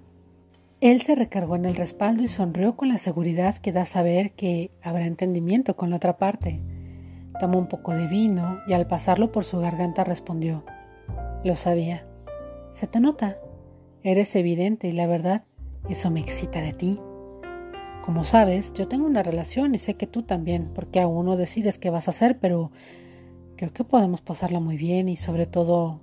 Él 0.82 1.00
se 1.00 1.14
recargó 1.14 1.56
en 1.56 1.64
el 1.64 1.75
respaldo 1.75 2.22
y 2.22 2.28
sonrió 2.28 2.76
con 2.76 2.90
la 2.90 2.98
seguridad 2.98 3.56
que 3.56 3.72
da 3.72 3.86
saber 3.86 4.32
que 4.32 4.70
habrá 4.82 5.06
entendimiento 5.06 5.75
con 5.75 5.88
la 5.88 5.96
otra 5.96 6.18
parte. 6.18 6.60
Tomó 7.40 7.58
un 7.58 7.68
poco 7.68 7.94
de 7.94 8.06
vino 8.06 8.60
y 8.66 8.75
al 8.75 8.86
pasarlo 8.86 9.32
por 9.32 9.46
su 9.46 9.58
garganta 9.58 10.04
respondió, 10.04 10.62
Lo 11.42 11.54
sabía. 11.54 12.06
Se 12.70 12.86
te 12.86 13.00
nota. 13.00 13.38
Eres 14.02 14.36
evidente 14.36 14.88
y 14.88 14.92
la 14.92 15.06
verdad, 15.06 15.44
eso 15.88 16.10
me 16.10 16.20
excita 16.20 16.60
de 16.60 16.75
ti. 16.75 17.00
Como 18.04 18.25
sabes, 18.25 18.75
yo 18.75 18.86
tengo 18.86 19.06
una 19.06 19.22
relación 19.22 19.75
y 19.75 19.78
sé 19.78 19.94
que 19.94 20.06
tú 20.06 20.22
también, 20.22 20.70
porque 20.75 21.00
aún 21.00 21.25
no 21.25 21.36
decides 21.36 21.78
qué 21.78 21.88
vas 21.88 22.08
a 22.08 22.10
hacer, 22.10 22.38
pero 22.38 22.70
Creo 23.56 23.72
que 23.72 23.84
podemos 23.84 24.20
pasarla 24.20 24.60
muy 24.60 24.76
bien 24.76 25.08
y 25.08 25.16
sobre 25.16 25.46
todo 25.46 26.00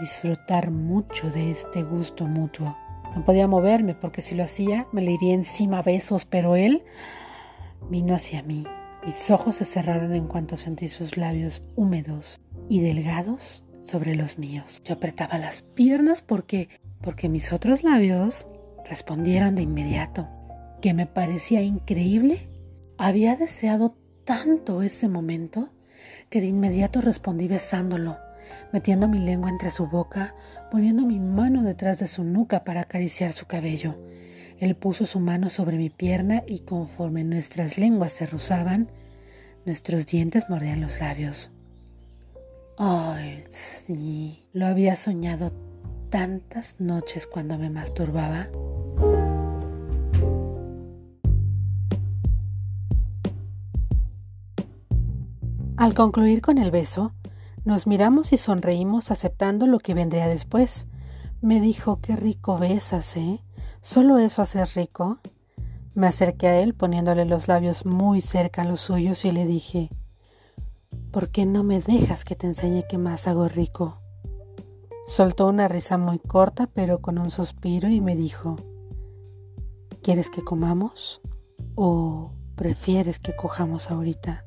disfrutar 0.00 0.70
mucho 0.70 1.30
de 1.30 1.50
este 1.50 1.82
gusto 1.82 2.26
mutuo. 2.26 2.76
No 3.14 3.24
podía 3.26 3.46
moverme 3.46 3.94
porque 3.94 4.22
si 4.22 4.34
lo 4.34 4.44
hacía 4.44 4.86
me 4.90 5.02
le 5.02 5.12
iría 5.12 5.34
encima 5.34 5.78
a 5.78 5.82
besos, 5.82 6.24
pero 6.24 6.56
él 6.56 6.82
vino 7.90 8.14
hacia 8.14 8.42
mí. 8.42 8.64
Mis 9.04 9.30
ojos 9.30 9.56
se 9.56 9.66
cerraron 9.66 10.14
en 10.14 10.26
cuanto 10.26 10.56
sentí 10.56 10.88
sus 10.88 11.18
labios 11.18 11.62
húmedos 11.76 12.40
y 12.70 12.80
delgados 12.80 13.64
sobre 13.82 14.14
los 14.14 14.38
míos. 14.38 14.80
Yo 14.84 14.94
apretaba 14.94 15.36
las 15.36 15.62
piernas 15.62 16.22
porque 16.22 16.68
porque 17.02 17.28
mis 17.28 17.52
otros 17.52 17.82
labios 17.82 18.46
respondieron 18.88 19.56
de 19.56 19.62
inmediato. 19.62 20.28
Que 20.80 20.94
me 20.94 21.06
parecía 21.06 21.60
increíble. 21.60 22.48
Había 22.96 23.36
deseado 23.36 23.96
tanto 24.24 24.82
ese 24.82 25.08
momento 25.08 25.70
que 26.30 26.40
de 26.40 26.46
inmediato 26.46 27.00
respondí 27.00 27.48
besándolo, 27.48 28.18
metiendo 28.72 29.08
mi 29.08 29.18
lengua 29.18 29.50
entre 29.50 29.70
su 29.70 29.86
boca, 29.86 30.34
poniendo 30.70 31.06
mi 31.06 31.20
mano 31.20 31.62
detrás 31.62 31.98
de 31.98 32.06
su 32.06 32.24
nuca 32.24 32.64
para 32.64 32.82
acariciar 32.82 33.32
su 33.32 33.46
cabello. 33.46 33.96
Él 34.58 34.76
puso 34.76 35.06
su 35.06 35.20
mano 35.20 35.50
sobre 35.50 35.76
mi 35.76 35.90
pierna 35.90 36.44
y 36.46 36.60
conforme 36.60 37.24
nuestras 37.24 37.78
lenguas 37.78 38.12
se 38.12 38.26
rozaban, 38.26 38.88
nuestros 39.64 40.06
dientes 40.06 40.48
mordían 40.48 40.80
los 40.80 41.00
labios. 41.00 41.50
Ay, 42.78 43.44
sí, 43.50 44.44
lo 44.52 44.66
había 44.66 44.96
soñado 44.96 45.52
tantas 46.10 46.76
noches 46.78 47.26
cuando 47.26 47.58
me 47.58 47.70
masturbaba. 47.70 48.48
Al 55.82 55.94
concluir 55.94 56.42
con 56.42 56.58
el 56.58 56.70
beso, 56.70 57.10
nos 57.64 57.88
miramos 57.88 58.32
y 58.32 58.36
sonreímos 58.36 59.10
aceptando 59.10 59.66
lo 59.66 59.80
que 59.80 59.94
vendría 59.94 60.28
después. 60.28 60.86
Me 61.40 61.60
dijo, 61.60 61.98
qué 62.00 62.14
rico 62.14 62.56
besas, 62.56 63.16
¿eh? 63.16 63.40
¿Solo 63.80 64.18
eso 64.18 64.42
haces 64.42 64.76
rico? 64.76 65.18
Me 65.94 66.06
acerqué 66.06 66.46
a 66.46 66.60
él 66.60 66.74
poniéndole 66.74 67.24
los 67.24 67.48
labios 67.48 67.84
muy 67.84 68.20
cerca 68.20 68.62
a 68.62 68.64
los 68.64 68.78
suyos 68.78 69.24
y 69.24 69.32
le 69.32 69.44
dije, 69.44 69.90
¿por 71.10 71.30
qué 71.30 71.46
no 71.46 71.64
me 71.64 71.80
dejas 71.80 72.24
que 72.24 72.36
te 72.36 72.46
enseñe 72.46 72.84
qué 72.88 72.96
más 72.96 73.26
hago 73.26 73.48
rico? 73.48 73.98
Soltó 75.08 75.48
una 75.48 75.66
risa 75.66 75.98
muy 75.98 76.20
corta 76.20 76.68
pero 76.72 77.00
con 77.00 77.18
un 77.18 77.32
suspiro 77.32 77.88
y 77.88 78.00
me 78.00 78.14
dijo, 78.14 78.54
¿quieres 80.00 80.30
que 80.30 80.42
comamos? 80.42 81.22
¿O 81.74 82.30
prefieres 82.54 83.18
que 83.18 83.34
cojamos 83.34 83.90
ahorita? 83.90 84.44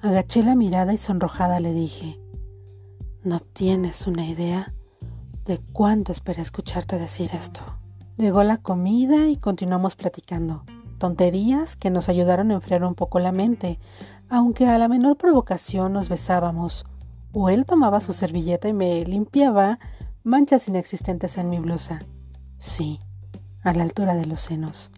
Agaché 0.00 0.42
la 0.42 0.54
mirada 0.54 0.92
y 0.92 0.98
sonrojada 0.98 1.58
le 1.58 1.72
dije, 1.72 2.20
no 3.24 3.40
tienes 3.40 4.06
una 4.06 4.24
idea 4.26 4.72
de 5.44 5.58
cuánto 5.72 6.12
esperé 6.12 6.42
escucharte 6.42 6.98
decir 6.98 7.30
esto. 7.34 7.62
Llegó 8.16 8.42
la 8.42 8.58
comida 8.58 9.28
y 9.28 9.36
continuamos 9.36 9.96
platicando. 9.96 10.64
Tonterías 10.98 11.76
que 11.76 11.90
nos 11.90 12.08
ayudaron 12.08 12.50
a 12.50 12.54
enfriar 12.54 12.84
un 12.84 12.94
poco 12.94 13.18
la 13.18 13.32
mente, 13.32 13.78
aunque 14.28 14.66
a 14.66 14.78
la 14.78 14.88
menor 14.88 15.16
provocación 15.16 15.92
nos 15.92 16.08
besábamos, 16.08 16.86
o 17.32 17.48
él 17.48 17.66
tomaba 17.66 18.00
su 18.00 18.12
servilleta 18.12 18.68
y 18.68 18.72
me 18.72 19.04
limpiaba 19.04 19.78
manchas 20.22 20.68
inexistentes 20.68 21.38
en 21.38 21.50
mi 21.50 21.58
blusa. 21.58 22.00
Sí, 22.56 23.00
a 23.62 23.72
la 23.72 23.82
altura 23.82 24.14
de 24.14 24.26
los 24.26 24.40
senos. 24.40 24.90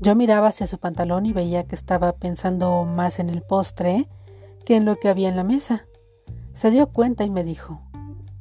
Yo 0.00 0.14
miraba 0.14 0.48
hacia 0.48 0.66
su 0.66 0.78
pantalón 0.78 1.26
y 1.26 1.32
veía 1.32 1.64
que 1.64 1.74
estaba 1.74 2.12
pensando 2.12 2.84
más 2.84 3.18
en 3.18 3.30
el 3.30 3.42
postre 3.42 4.08
que 4.64 4.76
en 4.76 4.84
lo 4.84 4.96
que 4.96 5.08
había 5.08 5.28
en 5.28 5.36
la 5.36 5.44
mesa. 5.44 5.86
Se 6.52 6.70
dio 6.70 6.88
cuenta 6.88 7.24
y 7.24 7.30
me 7.30 7.42
dijo, 7.42 7.80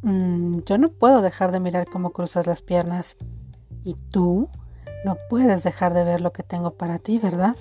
mm, 0.02 0.60
yo 0.66 0.78
no 0.78 0.90
puedo 0.90 1.22
dejar 1.22 1.52
de 1.52 1.60
mirar 1.60 1.88
cómo 1.88 2.12
cruzas 2.12 2.48
las 2.48 2.62
piernas. 2.62 3.16
Y 3.84 3.96
tú 4.12 4.50
no 5.06 5.18
puedes 5.30 5.64
dejar 5.64 5.94
de 5.94 6.04
ver 6.04 6.22
lo 6.22 6.34
que 6.34 6.44
tengo 6.44 6.72
para 6.72 7.00
ti, 7.00 7.18
¿verdad? 7.18 7.56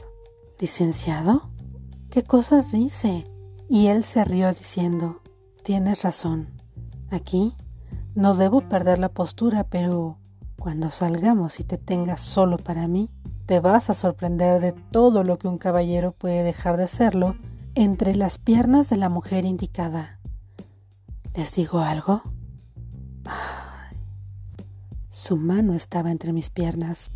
Licenciado, 0.59 1.49
¿qué 2.11 2.23
cosas 2.23 2.73
dice? 2.73 3.27
Y 3.69 3.87
él 3.87 4.05
se 4.05 4.25
rió 4.25 4.53
diciendo, 4.53 5.21
tienes 5.63 6.03
razón. 6.03 6.49
Aquí 7.11 7.55
no 8.15 8.35
debo 8.35 8.63
perder 8.63 8.99
la 8.99 9.11
postura, 9.11 9.65
pero 9.65 10.19
Cuando 10.59 10.91
salgamos 10.91 11.61
y 11.61 11.65
te 11.65 11.79
tengas 11.79 12.23
solo 12.23 12.57
para 12.57 12.89
mí, 12.89 13.11
te 13.47 13.61
vas 13.61 13.91
a 13.91 13.95
sorprender 13.95 14.61
de 14.61 14.73
todo 14.73 15.23
lo 15.23 15.39
que 15.39 15.47
un 15.47 15.59
caballero 15.59 16.11
puede 16.13 16.43
dejar 16.43 16.77
de 16.77 16.89
serlo 16.89 17.37
entre 17.77 18.17
las 18.17 18.39
piernas 18.39 18.91
de 18.91 18.97
la 18.97 19.09
mujer 19.09 19.45
indicada. 19.45 20.19
¿Les 21.35 21.55
digo 21.55 21.79
algo? 21.79 22.23
Su 25.11 25.37
mano 25.37 25.75
estaba 25.75 26.11
entre 26.11 26.33
mis 26.33 26.51
piernas. 26.51 27.13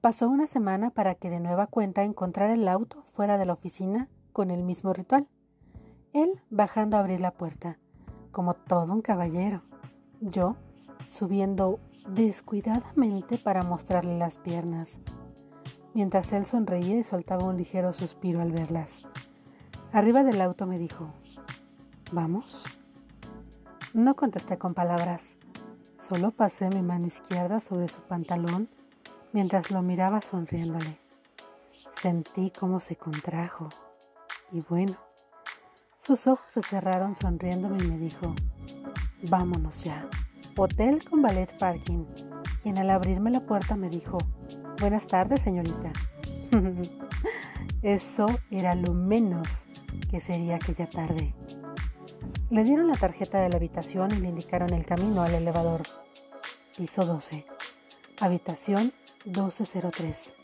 Pasó 0.00 0.28
una 0.28 0.46
semana 0.46 0.90
para 0.90 1.14
que 1.14 1.30
de 1.30 1.40
nueva 1.40 1.66
cuenta 1.66 2.04
encontrara 2.04 2.54
el 2.54 2.68
auto 2.68 3.02
fuera 3.14 3.36
de 3.36 3.46
la 3.46 3.52
oficina 3.52 4.08
con 4.32 4.50
el 4.50 4.62
mismo 4.62 4.92
ritual. 4.92 5.28
Él 6.12 6.40
bajando 6.50 6.96
a 6.96 7.00
abrir 7.00 7.20
la 7.20 7.32
puerta, 7.32 7.78
como 8.30 8.54
todo 8.54 8.92
un 8.92 9.02
caballero. 9.02 9.62
Yo 10.20 10.56
subiendo 11.02 11.80
descuidadamente 12.08 13.38
para 13.38 13.62
mostrarle 13.62 14.18
las 14.18 14.38
piernas, 14.38 15.00
mientras 15.94 16.32
él 16.32 16.44
sonreía 16.44 16.96
y 16.98 17.04
soltaba 17.04 17.44
un 17.44 17.56
ligero 17.56 17.92
suspiro 17.92 18.40
al 18.40 18.52
verlas. 18.52 19.02
Arriba 19.92 20.24
del 20.24 20.40
auto 20.40 20.66
me 20.66 20.78
dijo, 20.78 21.12
¿vamos? 22.12 22.64
No 23.94 24.16
contesté 24.16 24.58
con 24.58 24.74
palabras, 24.74 25.36
solo 25.98 26.30
pasé 26.30 26.70
mi 26.70 26.82
mano 26.82 27.06
izquierda 27.06 27.60
sobre 27.60 27.88
su 27.88 28.00
pantalón 28.00 28.68
mientras 29.32 29.70
lo 29.70 29.82
miraba 29.82 30.20
sonriéndole. 30.20 30.98
Sentí 32.00 32.50
cómo 32.50 32.80
se 32.80 32.96
contrajo 32.96 33.68
y 34.50 34.60
bueno, 34.60 34.96
sus 35.98 36.26
ojos 36.26 36.46
se 36.48 36.62
cerraron 36.62 37.14
sonriéndome 37.14 37.78
y 37.84 37.86
me 37.86 37.98
dijo, 37.98 38.34
vámonos 39.28 39.84
ya. 39.84 40.08
Hotel 40.56 41.02
con 41.08 41.22
ballet 41.22 41.56
parking, 41.58 42.04
quien 42.62 42.76
al 42.76 42.90
abrirme 42.90 43.30
la 43.30 43.40
puerta 43.40 43.74
me 43.74 43.88
dijo, 43.88 44.18
buenas 44.80 45.06
tardes 45.06 45.40
señorita. 45.40 45.92
Eso 47.82 48.26
era 48.50 48.74
lo 48.74 48.92
menos 48.92 49.66
que 50.10 50.20
sería 50.20 50.56
aquella 50.56 50.86
tarde. 50.86 51.34
Le 52.50 52.64
dieron 52.64 52.86
la 52.86 52.96
tarjeta 52.96 53.40
de 53.40 53.48
la 53.48 53.56
habitación 53.56 54.12
y 54.14 54.20
le 54.20 54.28
indicaron 54.28 54.74
el 54.74 54.84
camino 54.84 55.22
al 55.22 55.34
elevador. 55.34 55.82
Piso 56.76 57.06
12. 57.06 57.46
Habitación 58.20 58.92
1203. 59.24 60.34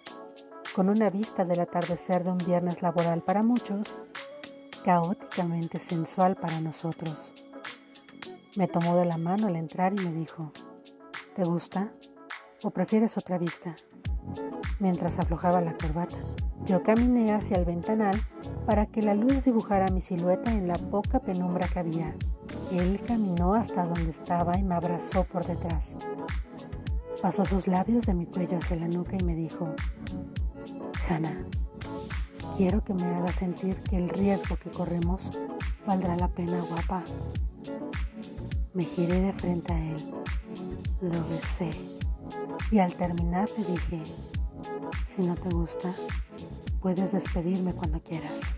Con 0.75 0.89
una 0.89 1.11
vista 1.11 1.45
del 1.45 1.61
atardecer 1.61 2.25
de 2.25 2.31
un 2.31 2.39
viernes 2.39 2.81
laboral 2.81 3.23
para 3.23 3.43
muchos, 3.43 3.99
caóticamente 4.85 5.79
sensual 5.79 6.35
para 6.37 6.61
nosotros. 6.61 7.35
Me 8.57 8.67
tomó 8.67 8.97
de 8.97 9.05
la 9.05 9.19
mano 9.19 9.47
al 9.47 9.57
entrar 9.57 9.93
y 9.93 10.05
me 10.05 10.13
dijo, 10.13 10.53
¿te 11.35 11.45
gusta? 11.45 11.93
¿O 12.63 12.71
prefieres 12.71 13.17
otra 13.17 13.39
vista? 13.39 13.75
Mientras 14.81 15.19
aflojaba 15.19 15.61
la 15.61 15.77
corbata, 15.77 16.17
yo 16.65 16.83
caminé 16.83 17.33
hacia 17.33 17.57
el 17.57 17.65
ventanal 17.65 18.21
para 18.67 18.87
que 18.87 19.03
la 19.03 19.15
luz 19.15 19.45
dibujara 19.45 19.89
mi 19.89 20.01
silueta 20.01 20.53
en 20.53 20.69
la 20.69 20.77
poca 20.77 21.21
penumbra 21.21 21.69
que 21.69 21.79
había. 21.79 22.17
Él 22.73 23.01
caminó 23.07 23.55
hasta 23.55 23.87
donde 23.87 24.11
estaba 24.11 24.59
y 24.59 24.63
me 24.63 24.75
abrazó 24.75 25.25
por 25.25 25.45
detrás. 25.45 25.99
Pasó 27.23 27.45
sus 27.45 27.67
labios 27.67 28.07
de 28.07 28.15
mi 28.15 28.27
cuello 28.27 28.59
hacia 28.59 28.77
la 28.77 28.89
nuca 28.89 29.17
y 29.19 29.25
me 29.25 29.35
dijo, 29.35 29.75
Hannah, 31.09 31.47
Quiero 32.59 32.83
que 32.83 32.93
me 32.93 33.05
haga 33.05 33.33
sentir 33.33 33.81
que 33.83 33.97
el 33.97 34.09
riesgo 34.09 34.57
que 34.57 34.69
corremos 34.69 35.31
valdrá 35.87 36.17
la 36.17 36.27
pena, 36.27 36.61
guapa. 36.69 37.05
Me 38.79 38.85
giré 38.85 39.21
de 39.21 39.33
frente 39.33 39.73
a 39.73 39.77
él, 39.77 39.97
lo 41.01 41.29
besé 41.31 41.73
y 42.71 42.79
al 42.79 42.95
terminar 42.95 43.49
le 43.59 43.65
dije, 43.65 44.01
si 45.05 45.23
no 45.23 45.35
te 45.35 45.49
gusta, 45.49 45.93
puedes 46.81 47.11
despedirme 47.11 47.75
cuando 47.75 48.01
quieras. 48.01 48.55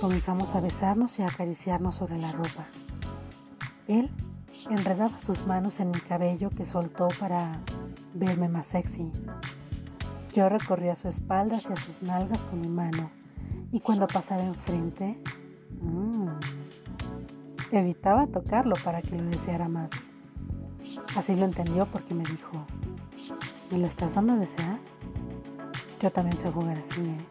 Comenzamos 0.00 0.54
a 0.54 0.60
besarnos 0.60 1.18
y 1.18 1.22
a 1.22 1.26
acariciarnos 1.26 1.96
sobre 1.96 2.16
la 2.18 2.30
ropa. 2.30 2.68
Él 3.88 4.08
enredaba 4.70 5.18
sus 5.18 5.44
manos 5.44 5.80
en 5.80 5.90
mi 5.90 5.98
cabello 5.98 6.50
que 6.50 6.66
soltó 6.66 7.08
para 7.18 7.64
verme 8.14 8.48
más 8.48 8.68
sexy. 8.68 9.10
Yo 10.32 10.48
recorría 10.48 10.94
su 10.94 11.08
espalda 11.08 11.56
hacia 11.56 11.74
sus 11.74 12.00
nalgas 12.00 12.44
con 12.44 12.60
mi 12.60 12.68
mano 12.68 13.10
y 13.72 13.80
cuando 13.80 14.06
pasaba 14.06 14.44
enfrente, 14.44 15.20
evitaba 17.78 18.26
tocarlo 18.26 18.76
para 18.84 19.02
que 19.02 19.16
lo 19.16 19.24
deseara 19.24 19.68
más. 19.68 19.90
Así 21.16 21.34
lo 21.34 21.44
entendió 21.44 21.86
porque 21.86 22.14
me 22.14 22.24
dijo, 22.24 22.64
¿me 23.70 23.78
lo 23.78 23.86
estás 23.86 24.14
dando 24.14 24.34
a 24.34 24.36
desear? 24.36 24.78
Yo 26.00 26.10
también 26.10 26.36
sé 26.36 26.50
jugar 26.50 26.78
así, 26.78 27.00
¿eh? 27.00 27.26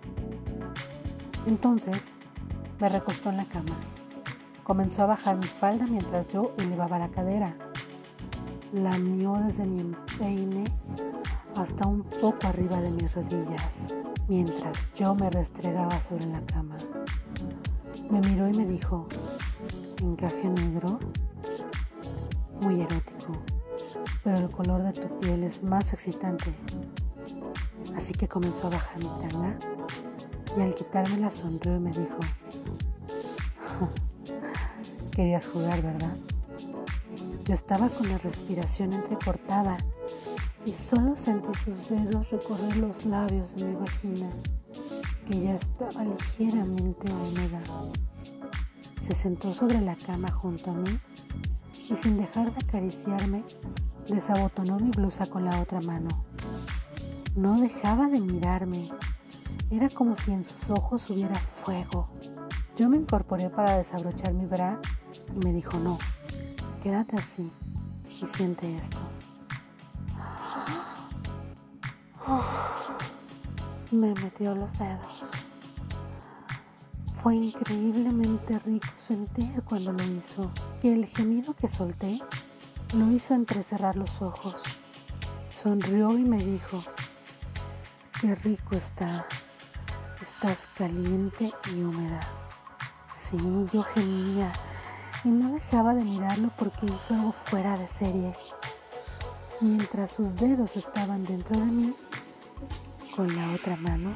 Entonces 1.45 2.15
me 2.79 2.89
recostó 2.89 3.29
en 3.29 3.37
la 3.37 3.45
cama. 3.45 3.75
Comenzó 4.63 5.03
a 5.03 5.07
bajar 5.07 5.37
mi 5.37 5.47
falda 5.47 5.85
mientras 5.85 6.31
yo 6.31 6.53
elevaba 6.57 6.97
la 6.97 7.09
cadera. 7.09 7.55
Lamió 8.71 9.35
desde 9.35 9.65
mi 9.65 9.81
empeine 9.81 10.63
hasta 11.55 11.85
un 11.87 12.03
poco 12.03 12.47
arriba 12.47 12.79
de 12.81 12.91
mis 12.91 13.13
rodillas, 13.13 13.95
mientras 14.27 14.93
yo 14.93 15.13
me 15.13 15.29
restregaba 15.29 15.99
sobre 15.99 16.25
la 16.27 16.41
cama. 16.41 16.77
Me 18.09 18.19
miró 18.21 18.47
y 18.47 18.53
me 18.53 18.65
dijo, 18.65 19.07
encaje 19.99 20.49
negro, 20.49 20.99
muy 22.61 22.81
erótico, 22.81 23.37
pero 24.23 24.37
el 24.37 24.49
color 24.49 24.83
de 24.83 24.93
tu 24.93 25.19
piel 25.19 25.43
es 25.43 25.63
más 25.63 25.93
excitante. 25.93 26.53
Así 27.95 28.13
que 28.13 28.27
comenzó 28.27 28.67
a 28.67 28.71
bajar 28.71 28.97
mi 28.97 29.05
tanga 29.05 29.57
y 30.57 30.61
al 30.61 30.73
quitarme 30.73 31.17
la 31.17 31.29
sonrió 31.29 31.75
y 31.75 31.79
me 31.79 31.91
dijo, 31.91 32.19
querías 35.11 35.47
jugar, 35.47 35.81
¿verdad? 35.81 36.15
Yo 37.45 37.53
estaba 37.53 37.89
con 37.89 38.09
la 38.09 38.17
respiración 38.17 38.93
entrecortada 38.93 39.77
y 40.65 40.71
solo 40.71 41.15
sentí 41.15 41.53
sus 41.57 41.89
dedos 41.89 42.31
recorrer 42.31 42.77
los 42.77 43.05
labios 43.05 43.55
de 43.55 43.65
mi 43.65 43.75
vagina, 43.75 44.29
que 45.27 45.41
ya 45.41 45.55
estaba 45.55 46.03
ligeramente 46.05 47.11
húmeda. 47.11 47.61
Se 49.03 49.13
sentó 49.13 49.53
sobre 49.53 49.81
la 49.81 49.97
cama 49.97 50.31
junto 50.31 50.71
a 50.71 50.75
mí 50.75 50.97
y 51.89 51.95
sin 51.97 52.15
dejar 52.15 52.53
de 52.53 52.65
acariciarme, 52.65 53.43
desabotonó 54.07 54.79
mi 54.79 54.91
blusa 54.91 55.25
con 55.25 55.43
la 55.43 55.59
otra 55.59 55.81
mano. 55.81 56.07
No 57.35 57.59
dejaba 57.59 58.07
de 58.07 58.21
mirarme. 58.21 58.89
Era 59.69 59.89
como 59.89 60.15
si 60.15 60.31
en 60.31 60.45
sus 60.45 60.69
ojos 60.69 61.09
hubiera 61.09 61.35
fuego. 61.35 62.07
Yo 62.77 62.87
me 62.87 62.95
incorporé 62.95 63.49
para 63.49 63.77
desabrochar 63.77 64.33
mi 64.33 64.45
bra 64.45 64.79
y 65.35 65.45
me 65.45 65.51
dijo, 65.51 65.77
no, 65.79 65.99
quédate 66.81 67.17
así 67.17 67.51
y 68.21 68.25
siente 68.25 68.77
esto. 68.77 69.01
me 73.91 74.13
metió 74.13 74.55
los 74.55 74.79
dedos. 74.79 75.22
Fue 77.23 77.37
increíblemente 77.37 78.59
rico 78.59 78.89
sentir 78.97 79.63
cuando 79.63 79.93
lo 79.93 80.03
hizo, 80.03 80.51
que 80.81 80.91
el 80.91 81.05
gemido 81.05 81.53
que 81.53 81.69
solté 81.69 82.19
lo 82.93 83.09
hizo 83.13 83.33
entrecerrar 83.33 83.95
los 83.95 84.21
ojos. 84.21 84.63
Sonrió 85.47 86.17
y 86.17 86.25
me 86.25 86.43
dijo, 86.43 86.83
qué 88.19 88.35
rico 88.35 88.75
está, 88.75 89.25
estás 90.21 90.67
caliente 90.75 91.53
y 91.73 91.81
húmeda. 91.81 92.19
Sí, 93.15 93.37
yo 93.71 93.83
gemía 93.83 94.51
y 95.23 95.29
no 95.29 95.53
dejaba 95.53 95.95
de 95.95 96.03
mirarlo 96.03 96.51
porque 96.57 96.87
hizo 96.87 97.13
algo 97.13 97.31
fuera 97.31 97.77
de 97.77 97.87
serie. 97.87 98.35
Mientras 99.61 100.11
sus 100.11 100.35
dedos 100.35 100.75
estaban 100.75 101.23
dentro 101.23 101.57
de 101.57 101.65
mí, 101.67 101.95
con 103.15 103.35
la 103.35 103.51
otra 103.53 103.75
mano 103.77 104.13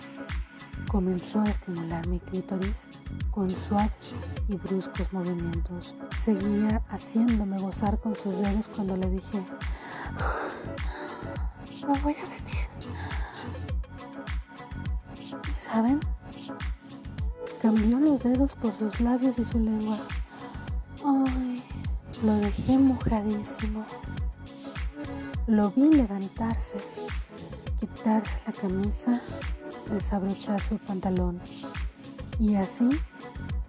comenzó 0.88 1.42
a 1.42 1.50
estimular 1.50 2.06
mi 2.08 2.20
clítoris 2.20 2.90
con 3.30 3.50
suaves 3.50 4.16
y 4.48 4.56
bruscos 4.56 5.12
movimientos. 5.14 5.96
Seguía 6.20 6.82
haciéndome 6.90 7.60
gozar 7.62 8.00
con 8.00 8.16
sus 8.16 8.40
dedos 8.40 8.70
cuando 8.70 8.98
le 8.98 9.10
dije, 9.10 9.46
me 11.88 12.00
voy 12.00 12.14
a 12.14 12.24
venir. 12.24 12.68
¿Y 15.50 15.54
saben? 15.54 16.00
Cambió 17.62 18.00
los 18.00 18.24
dedos 18.24 18.56
por 18.56 18.72
sus 18.72 19.00
labios 19.00 19.38
y 19.38 19.46
su 19.46 19.60
lengua. 19.60 19.98
Ay, 21.06 21.64
lo 22.24 22.34
dejé 22.38 22.78
mojadísimo. 22.78 23.86
Lo 25.48 25.70
vi 25.72 25.90
levantarse, 25.90 26.78
quitarse 27.98 28.40
la 28.46 28.54
camisa, 28.54 29.22
desabrochar 29.90 30.62
su 30.62 30.78
pantalón 30.78 31.42
y 32.40 32.56
así 32.56 32.90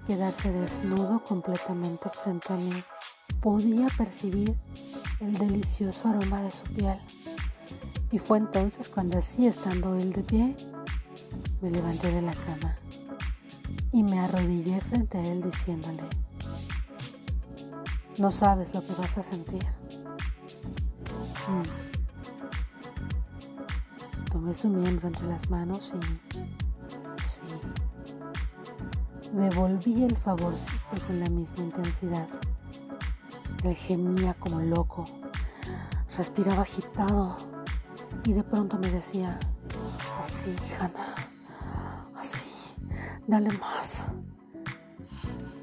quedarse 0.06 0.52
desnudo 0.52 1.22
completamente 1.24 2.10
frente 2.10 2.52
a 2.52 2.56
mí. 2.56 2.82
podía 3.40 3.86
percibir 3.96 4.54
el 5.20 5.32
delicioso 5.32 6.08
aroma 6.08 6.42
de 6.42 6.50
su 6.50 6.64
piel. 6.64 6.98
Y 8.10 8.18
fue 8.18 8.38
entonces 8.38 8.88
cuando 8.88 9.18
así, 9.18 9.46
estando 9.46 9.94
él 9.94 10.12
de 10.12 10.22
pie, 10.22 10.56
me 11.62 11.70
levanté 11.70 12.10
de 12.12 12.22
la 12.22 12.32
cama 12.32 12.76
y 13.92 14.02
me 14.02 14.18
arrodillé 14.18 14.80
frente 14.80 15.18
a 15.18 15.22
él 15.22 15.42
diciéndole, 15.42 16.02
no 18.18 18.30
sabes 18.30 18.74
lo 18.74 18.84
que 18.84 18.92
vas 18.94 19.16
a 19.18 19.22
sentir. 19.22 19.64
Mm. 21.48 21.87
Tomé 24.38 24.54
su 24.54 24.68
miembro 24.68 25.08
entre 25.08 25.26
las 25.26 25.50
manos 25.50 25.92
y 25.96 27.20
sí, 27.20 27.40
devolví 29.32 30.04
el 30.04 30.16
favorcito 30.16 30.96
con 31.08 31.18
la 31.18 31.28
misma 31.28 31.64
intensidad. 31.64 32.28
Él 33.64 33.74
gemía 33.74 34.34
como 34.34 34.60
loco, 34.60 35.02
respiraba 36.16 36.62
agitado 36.62 37.34
y 38.26 38.32
de 38.32 38.44
pronto 38.44 38.78
me 38.78 38.88
decía, 38.92 39.40
así, 40.20 40.54
Hannah, 40.78 41.16
así, 42.14 42.48
dale 43.26 43.50
más. 43.58 44.04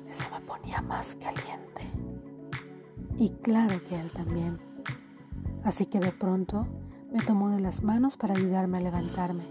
Eso 0.10 0.26
me 0.34 0.42
ponía 0.42 0.82
más 0.82 1.16
caliente. 1.16 1.82
Y 3.20 3.30
claro 3.42 3.82
que 3.86 3.98
él 3.98 4.12
también. 4.12 4.60
Así 5.64 5.86
que 5.86 6.02
de 6.02 6.12
pronto 6.12 6.68
me 7.16 7.22
tomó 7.22 7.50
de 7.50 7.62
las 7.62 7.82
manos 7.82 8.18
para 8.18 8.34
ayudarme 8.34 8.78
a 8.78 8.82
levantarme. 8.82 9.48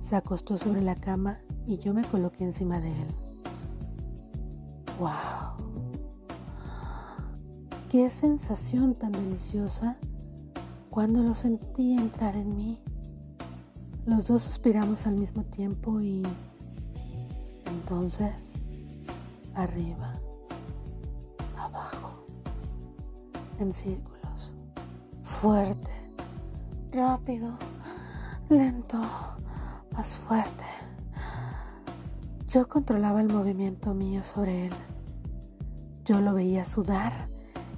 Se 0.00 0.16
acostó 0.16 0.56
sobre 0.56 0.82
la 0.82 0.96
cama 0.96 1.38
y 1.64 1.78
yo 1.78 1.94
me 1.94 2.02
coloqué 2.02 2.42
encima 2.42 2.80
de 2.80 2.90
él. 2.90 3.06
¡Wow! 4.98 5.12
¡Qué 7.88 8.10
sensación 8.10 8.96
tan 8.96 9.12
deliciosa 9.12 9.96
cuando 10.90 11.22
lo 11.22 11.36
sentí 11.36 11.92
entrar 11.96 12.34
en 12.34 12.56
mí! 12.56 12.80
Los 14.06 14.26
dos 14.26 14.42
suspiramos 14.42 15.06
al 15.06 15.14
mismo 15.14 15.44
tiempo 15.44 16.00
y 16.00 16.24
entonces 17.66 18.54
arriba, 19.54 20.12
en 23.58 23.72
círculos, 23.72 24.54
fuerte, 25.22 25.90
rápido, 26.92 27.52
lento, 28.48 29.00
más 29.92 30.18
fuerte. 30.18 30.64
Yo 32.46 32.68
controlaba 32.68 33.20
el 33.20 33.32
movimiento 33.32 33.94
mío 33.94 34.22
sobre 34.22 34.66
él. 34.66 34.72
Yo 36.04 36.20
lo 36.20 36.34
veía 36.34 36.64
sudar 36.64 37.28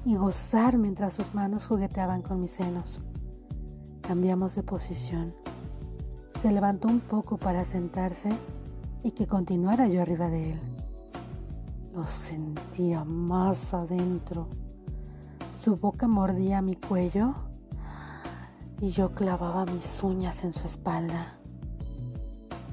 y 0.05 0.17
gozar 0.17 0.77
mientras 0.77 1.15
sus 1.15 1.35
manos 1.35 1.67
jugueteaban 1.67 2.23
con 2.23 2.41
mis 2.41 2.51
senos. 2.51 3.01
Cambiamos 4.03 4.55
de 4.55 4.63
posición. 4.63 5.35
Se 6.41 6.53
levantó 6.53 6.89
un 6.89 7.01
poco 7.01 7.39
para 7.39 7.65
sentarse 7.65 8.29
y 9.03 9.13
que 9.13 9.27
continuara 9.27 9.89
yo 9.89 10.03
arriba 10.03 10.29
de 10.29 10.53
él. 10.53 10.61
Lo 11.95 12.07
sentía 12.07 13.05
más 13.05 13.73
adentro. 13.73 14.49
Su 15.57 15.79
boca 15.79 16.07
mordía 16.07 16.61
mi 16.61 16.77
cuello 16.77 17.33
y 18.79 18.91
yo 18.91 19.13
clavaba 19.13 19.65
mis 19.65 20.03
uñas 20.03 20.45
en 20.45 20.53
su 20.53 20.67
espalda. 20.67 21.39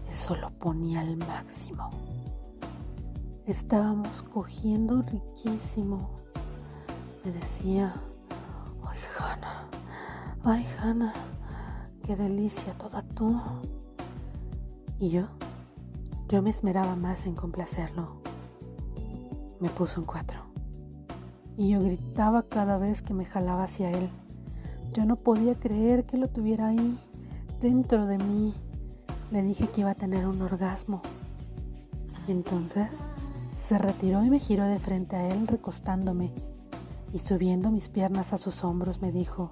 Eso 0.09 0.35
lo 0.35 0.49
ponía 0.49 0.99
al 0.99 1.15
máximo. 1.15 1.89
Estábamos 3.45 4.21
cogiendo 4.23 5.01
riquísimo. 5.01 6.09
Me 7.23 7.31
decía, 7.31 7.93
ay 8.83 8.99
Hanna, 9.17 9.69
ay 10.43 10.67
Hanna, 10.77 11.13
qué 12.03 12.17
delicia 12.17 12.77
toda 12.77 13.01
tú. 13.01 13.41
Y 14.99 15.09
yo, 15.09 15.27
yo 16.27 16.41
me 16.41 16.49
esmeraba 16.49 16.97
más 16.97 17.27
en 17.27 17.35
complacerlo. 17.35 18.21
Me 19.61 19.69
puso 19.69 20.01
en 20.01 20.05
cuatro. 20.05 20.42
Y 21.57 21.69
yo 21.69 21.81
gritaba 21.81 22.43
cada 22.43 22.77
vez 22.77 23.01
que 23.01 23.13
me 23.13 23.25
jalaba 23.25 23.63
hacia 23.63 23.91
él. 23.91 24.09
Yo 24.93 25.05
no 25.05 25.15
podía 25.15 25.55
creer 25.55 26.05
que 26.05 26.17
lo 26.17 26.27
tuviera 26.27 26.67
ahí, 26.67 26.97
dentro 27.61 28.05
de 28.05 28.17
mí 28.17 28.53
le 29.31 29.41
dije 29.41 29.67
que 29.67 29.81
iba 29.81 29.91
a 29.91 29.95
tener 29.95 30.27
un 30.27 30.41
orgasmo. 30.41 31.01
Entonces 32.27 33.03
se 33.67 33.77
retiró 33.77 34.23
y 34.23 34.29
me 34.29 34.39
giró 34.39 34.65
de 34.65 34.79
frente 34.79 35.15
a 35.15 35.29
él 35.29 35.47
recostándome 35.47 36.31
y 37.11 37.19
subiendo 37.19 37.71
mis 37.71 37.89
piernas 37.89 38.33
a 38.33 38.37
sus 38.37 38.63
hombros 38.63 39.01
me 39.01 39.11
dijo, 39.11 39.51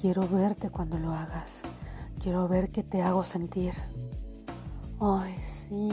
quiero 0.00 0.26
verte 0.28 0.70
cuando 0.70 0.98
lo 0.98 1.12
hagas, 1.12 1.62
quiero 2.18 2.46
ver 2.48 2.68
qué 2.68 2.82
te 2.82 3.02
hago 3.02 3.24
sentir. 3.24 3.72
Ay, 5.00 5.34
sí, 5.42 5.88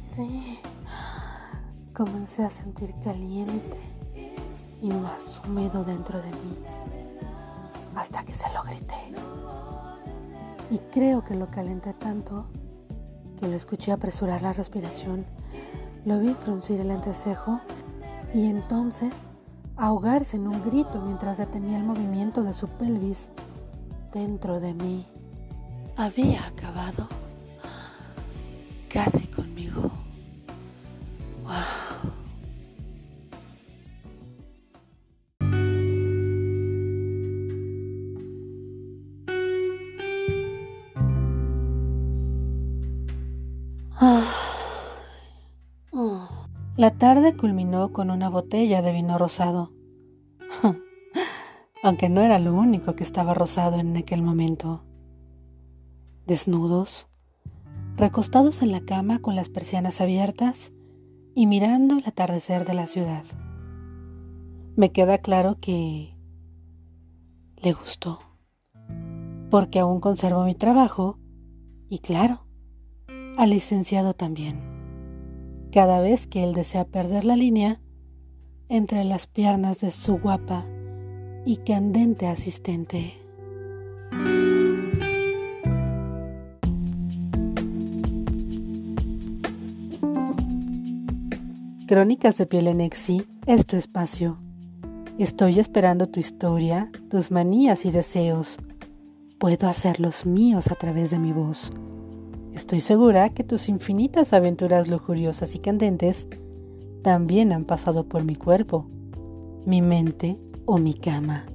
sí. 0.00 0.58
Comencé 1.94 2.44
a 2.44 2.50
sentir 2.50 2.94
caliente 3.02 3.76
y 4.80 4.88
más 4.90 5.40
húmedo 5.44 5.84
dentro 5.84 6.20
de 6.20 6.30
mí, 6.30 6.58
hasta 7.94 8.24
que 8.24 8.34
se 8.34 8.46
lo 8.54 8.62
grité. 8.62 8.94
Y 10.70 10.78
creo 10.90 11.24
que 11.24 11.34
lo 11.34 11.46
calenté 11.50 11.94
tanto 11.94 12.46
que 13.38 13.48
lo 13.48 13.54
escuché 13.54 13.92
apresurar 13.92 14.42
la 14.42 14.52
respiración, 14.52 15.24
lo 16.04 16.18
vi 16.18 16.34
fruncir 16.34 16.80
el 16.80 16.90
entrecejo 16.90 17.60
y 18.34 18.46
entonces 18.46 19.30
ahogarse 19.76 20.36
en 20.36 20.48
un 20.48 20.62
grito 20.62 21.00
mientras 21.00 21.38
detenía 21.38 21.78
el 21.78 21.84
movimiento 21.84 22.42
de 22.42 22.52
su 22.52 22.68
pelvis 22.68 23.30
dentro 24.12 24.60
de 24.60 24.74
mí. 24.74 25.06
Había 25.96 26.46
acabado 26.46 27.08
La 46.78 46.92
tarde 46.92 47.34
culminó 47.34 47.92
con 47.92 48.08
una 48.08 48.28
botella 48.28 48.82
de 48.82 48.92
vino 48.92 49.18
rosado, 49.18 49.72
aunque 51.82 52.08
no 52.08 52.20
era 52.20 52.38
lo 52.38 52.54
único 52.54 52.94
que 52.94 53.02
estaba 53.02 53.34
rosado 53.34 53.80
en 53.80 53.96
aquel 53.96 54.22
momento. 54.22 54.84
Desnudos, 56.24 57.08
recostados 57.96 58.62
en 58.62 58.70
la 58.70 58.80
cama 58.80 59.18
con 59.18 59.34
las 59.34 59.48
persianas 59.48 60.00
abiertas 60.00 60.72
y 61.34 61.48
mirando 61.48 61.98
el 61.98 62.06
atardecer 62.06 62.64
de 62.64 62.74
la 62.74 62.86
ciudad. 62.86 63.24
Me 64.76 64.92
queda 64.92 65.18
claro 65.18 65.56
que 65.60 66.16
le 67.56 67.72
gustó, 67.72 68.20
porque 69.50 69.80
aún 69.80 69.98
conservo 69.98 70.44
mi 70.44 70.54
trabajo 70.54 71.18
y 71.88 71.98
claro, 71.98 72.46
al 73.36 73.50
licenciado 73.50 74.14
también 74.14 74.67
cada 75.70 76.00
vez 76.00 76.26
que 76.26 76.44
él 76.44 76.54
desea 76.54 76.84
perder 76.84 77.24
la 77.24 77.36
línea 77.36 77.80
entre 78.68 79.04
las 79.04 79.26
piernas 79.26 79.80
de 79.80 79.90
su 79.90 80.18
guapa 80.18 80.64
y 81.44 81.58
candente 81.58 82.26
asistente. 82.26 83.14
Crónicas 91.86 92.36
de 92.36 92.46
Piel 92.46 92.66
en 92.66 92.82
Exi 92.82 93.24
es 93.46 93.66
tu 93.66 93.76
espacio. 93.76 94.38
Estoy 95.18 95.58
esperando 95.58 96.06
tu 96.08 96.20
historia, 96.20 96.90
tus 97.08 97.30
manías 97.30 97.86
y 97.86 97.90
deseos. 97.90 98.58
Puedo 99.38 99.68
hacerlos 99.68 100.26
míos 100.26 100.70
a 100.70 100.74
través 100.74 101.10
de 101.10 101.18
mi 101.18 101.32
voz 101.32 101.72
Estoy 102.54 102.80
segura 102.80 103.30
que 103.30 103.44
tus 103.44 103.68
infinitas 103.68 104.32
aventuras 104.32 104.88
lujuriosas 104.88 105.54
y 105.54 105.58
candentes 105.58 106.26
también 107.02 107.52
han 107.52 107.64
pasado 107.64 108.08
por 108.08 108.24
mi 108.24 108.34
cuerpo, 108.34 108.86
mi 109.64 109.82
mente 109.82 110.38
o 110.66 110.78
mi 110.78 110.94
cama. 110.94 111.46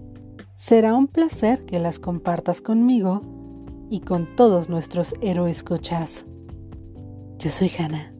Será 0.55 0.95
un 0.95 1.07
placer 1.07 1.65
que 1.65 1.79
las 1.79 1.99
compartas 1.99 2.61
conmigo 2.61 3.21
y 3.89 3.99
con 3.99 4.35
todos 4.35 4.69
nuestros 4.69 5.13
héroes 5.21 5.61
cochas. 5.61 6.25
Yo 7.37 7.49
soy 7.49 7.69
Hannah. 7.77 8.13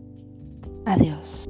Adiós. 0.86 1.50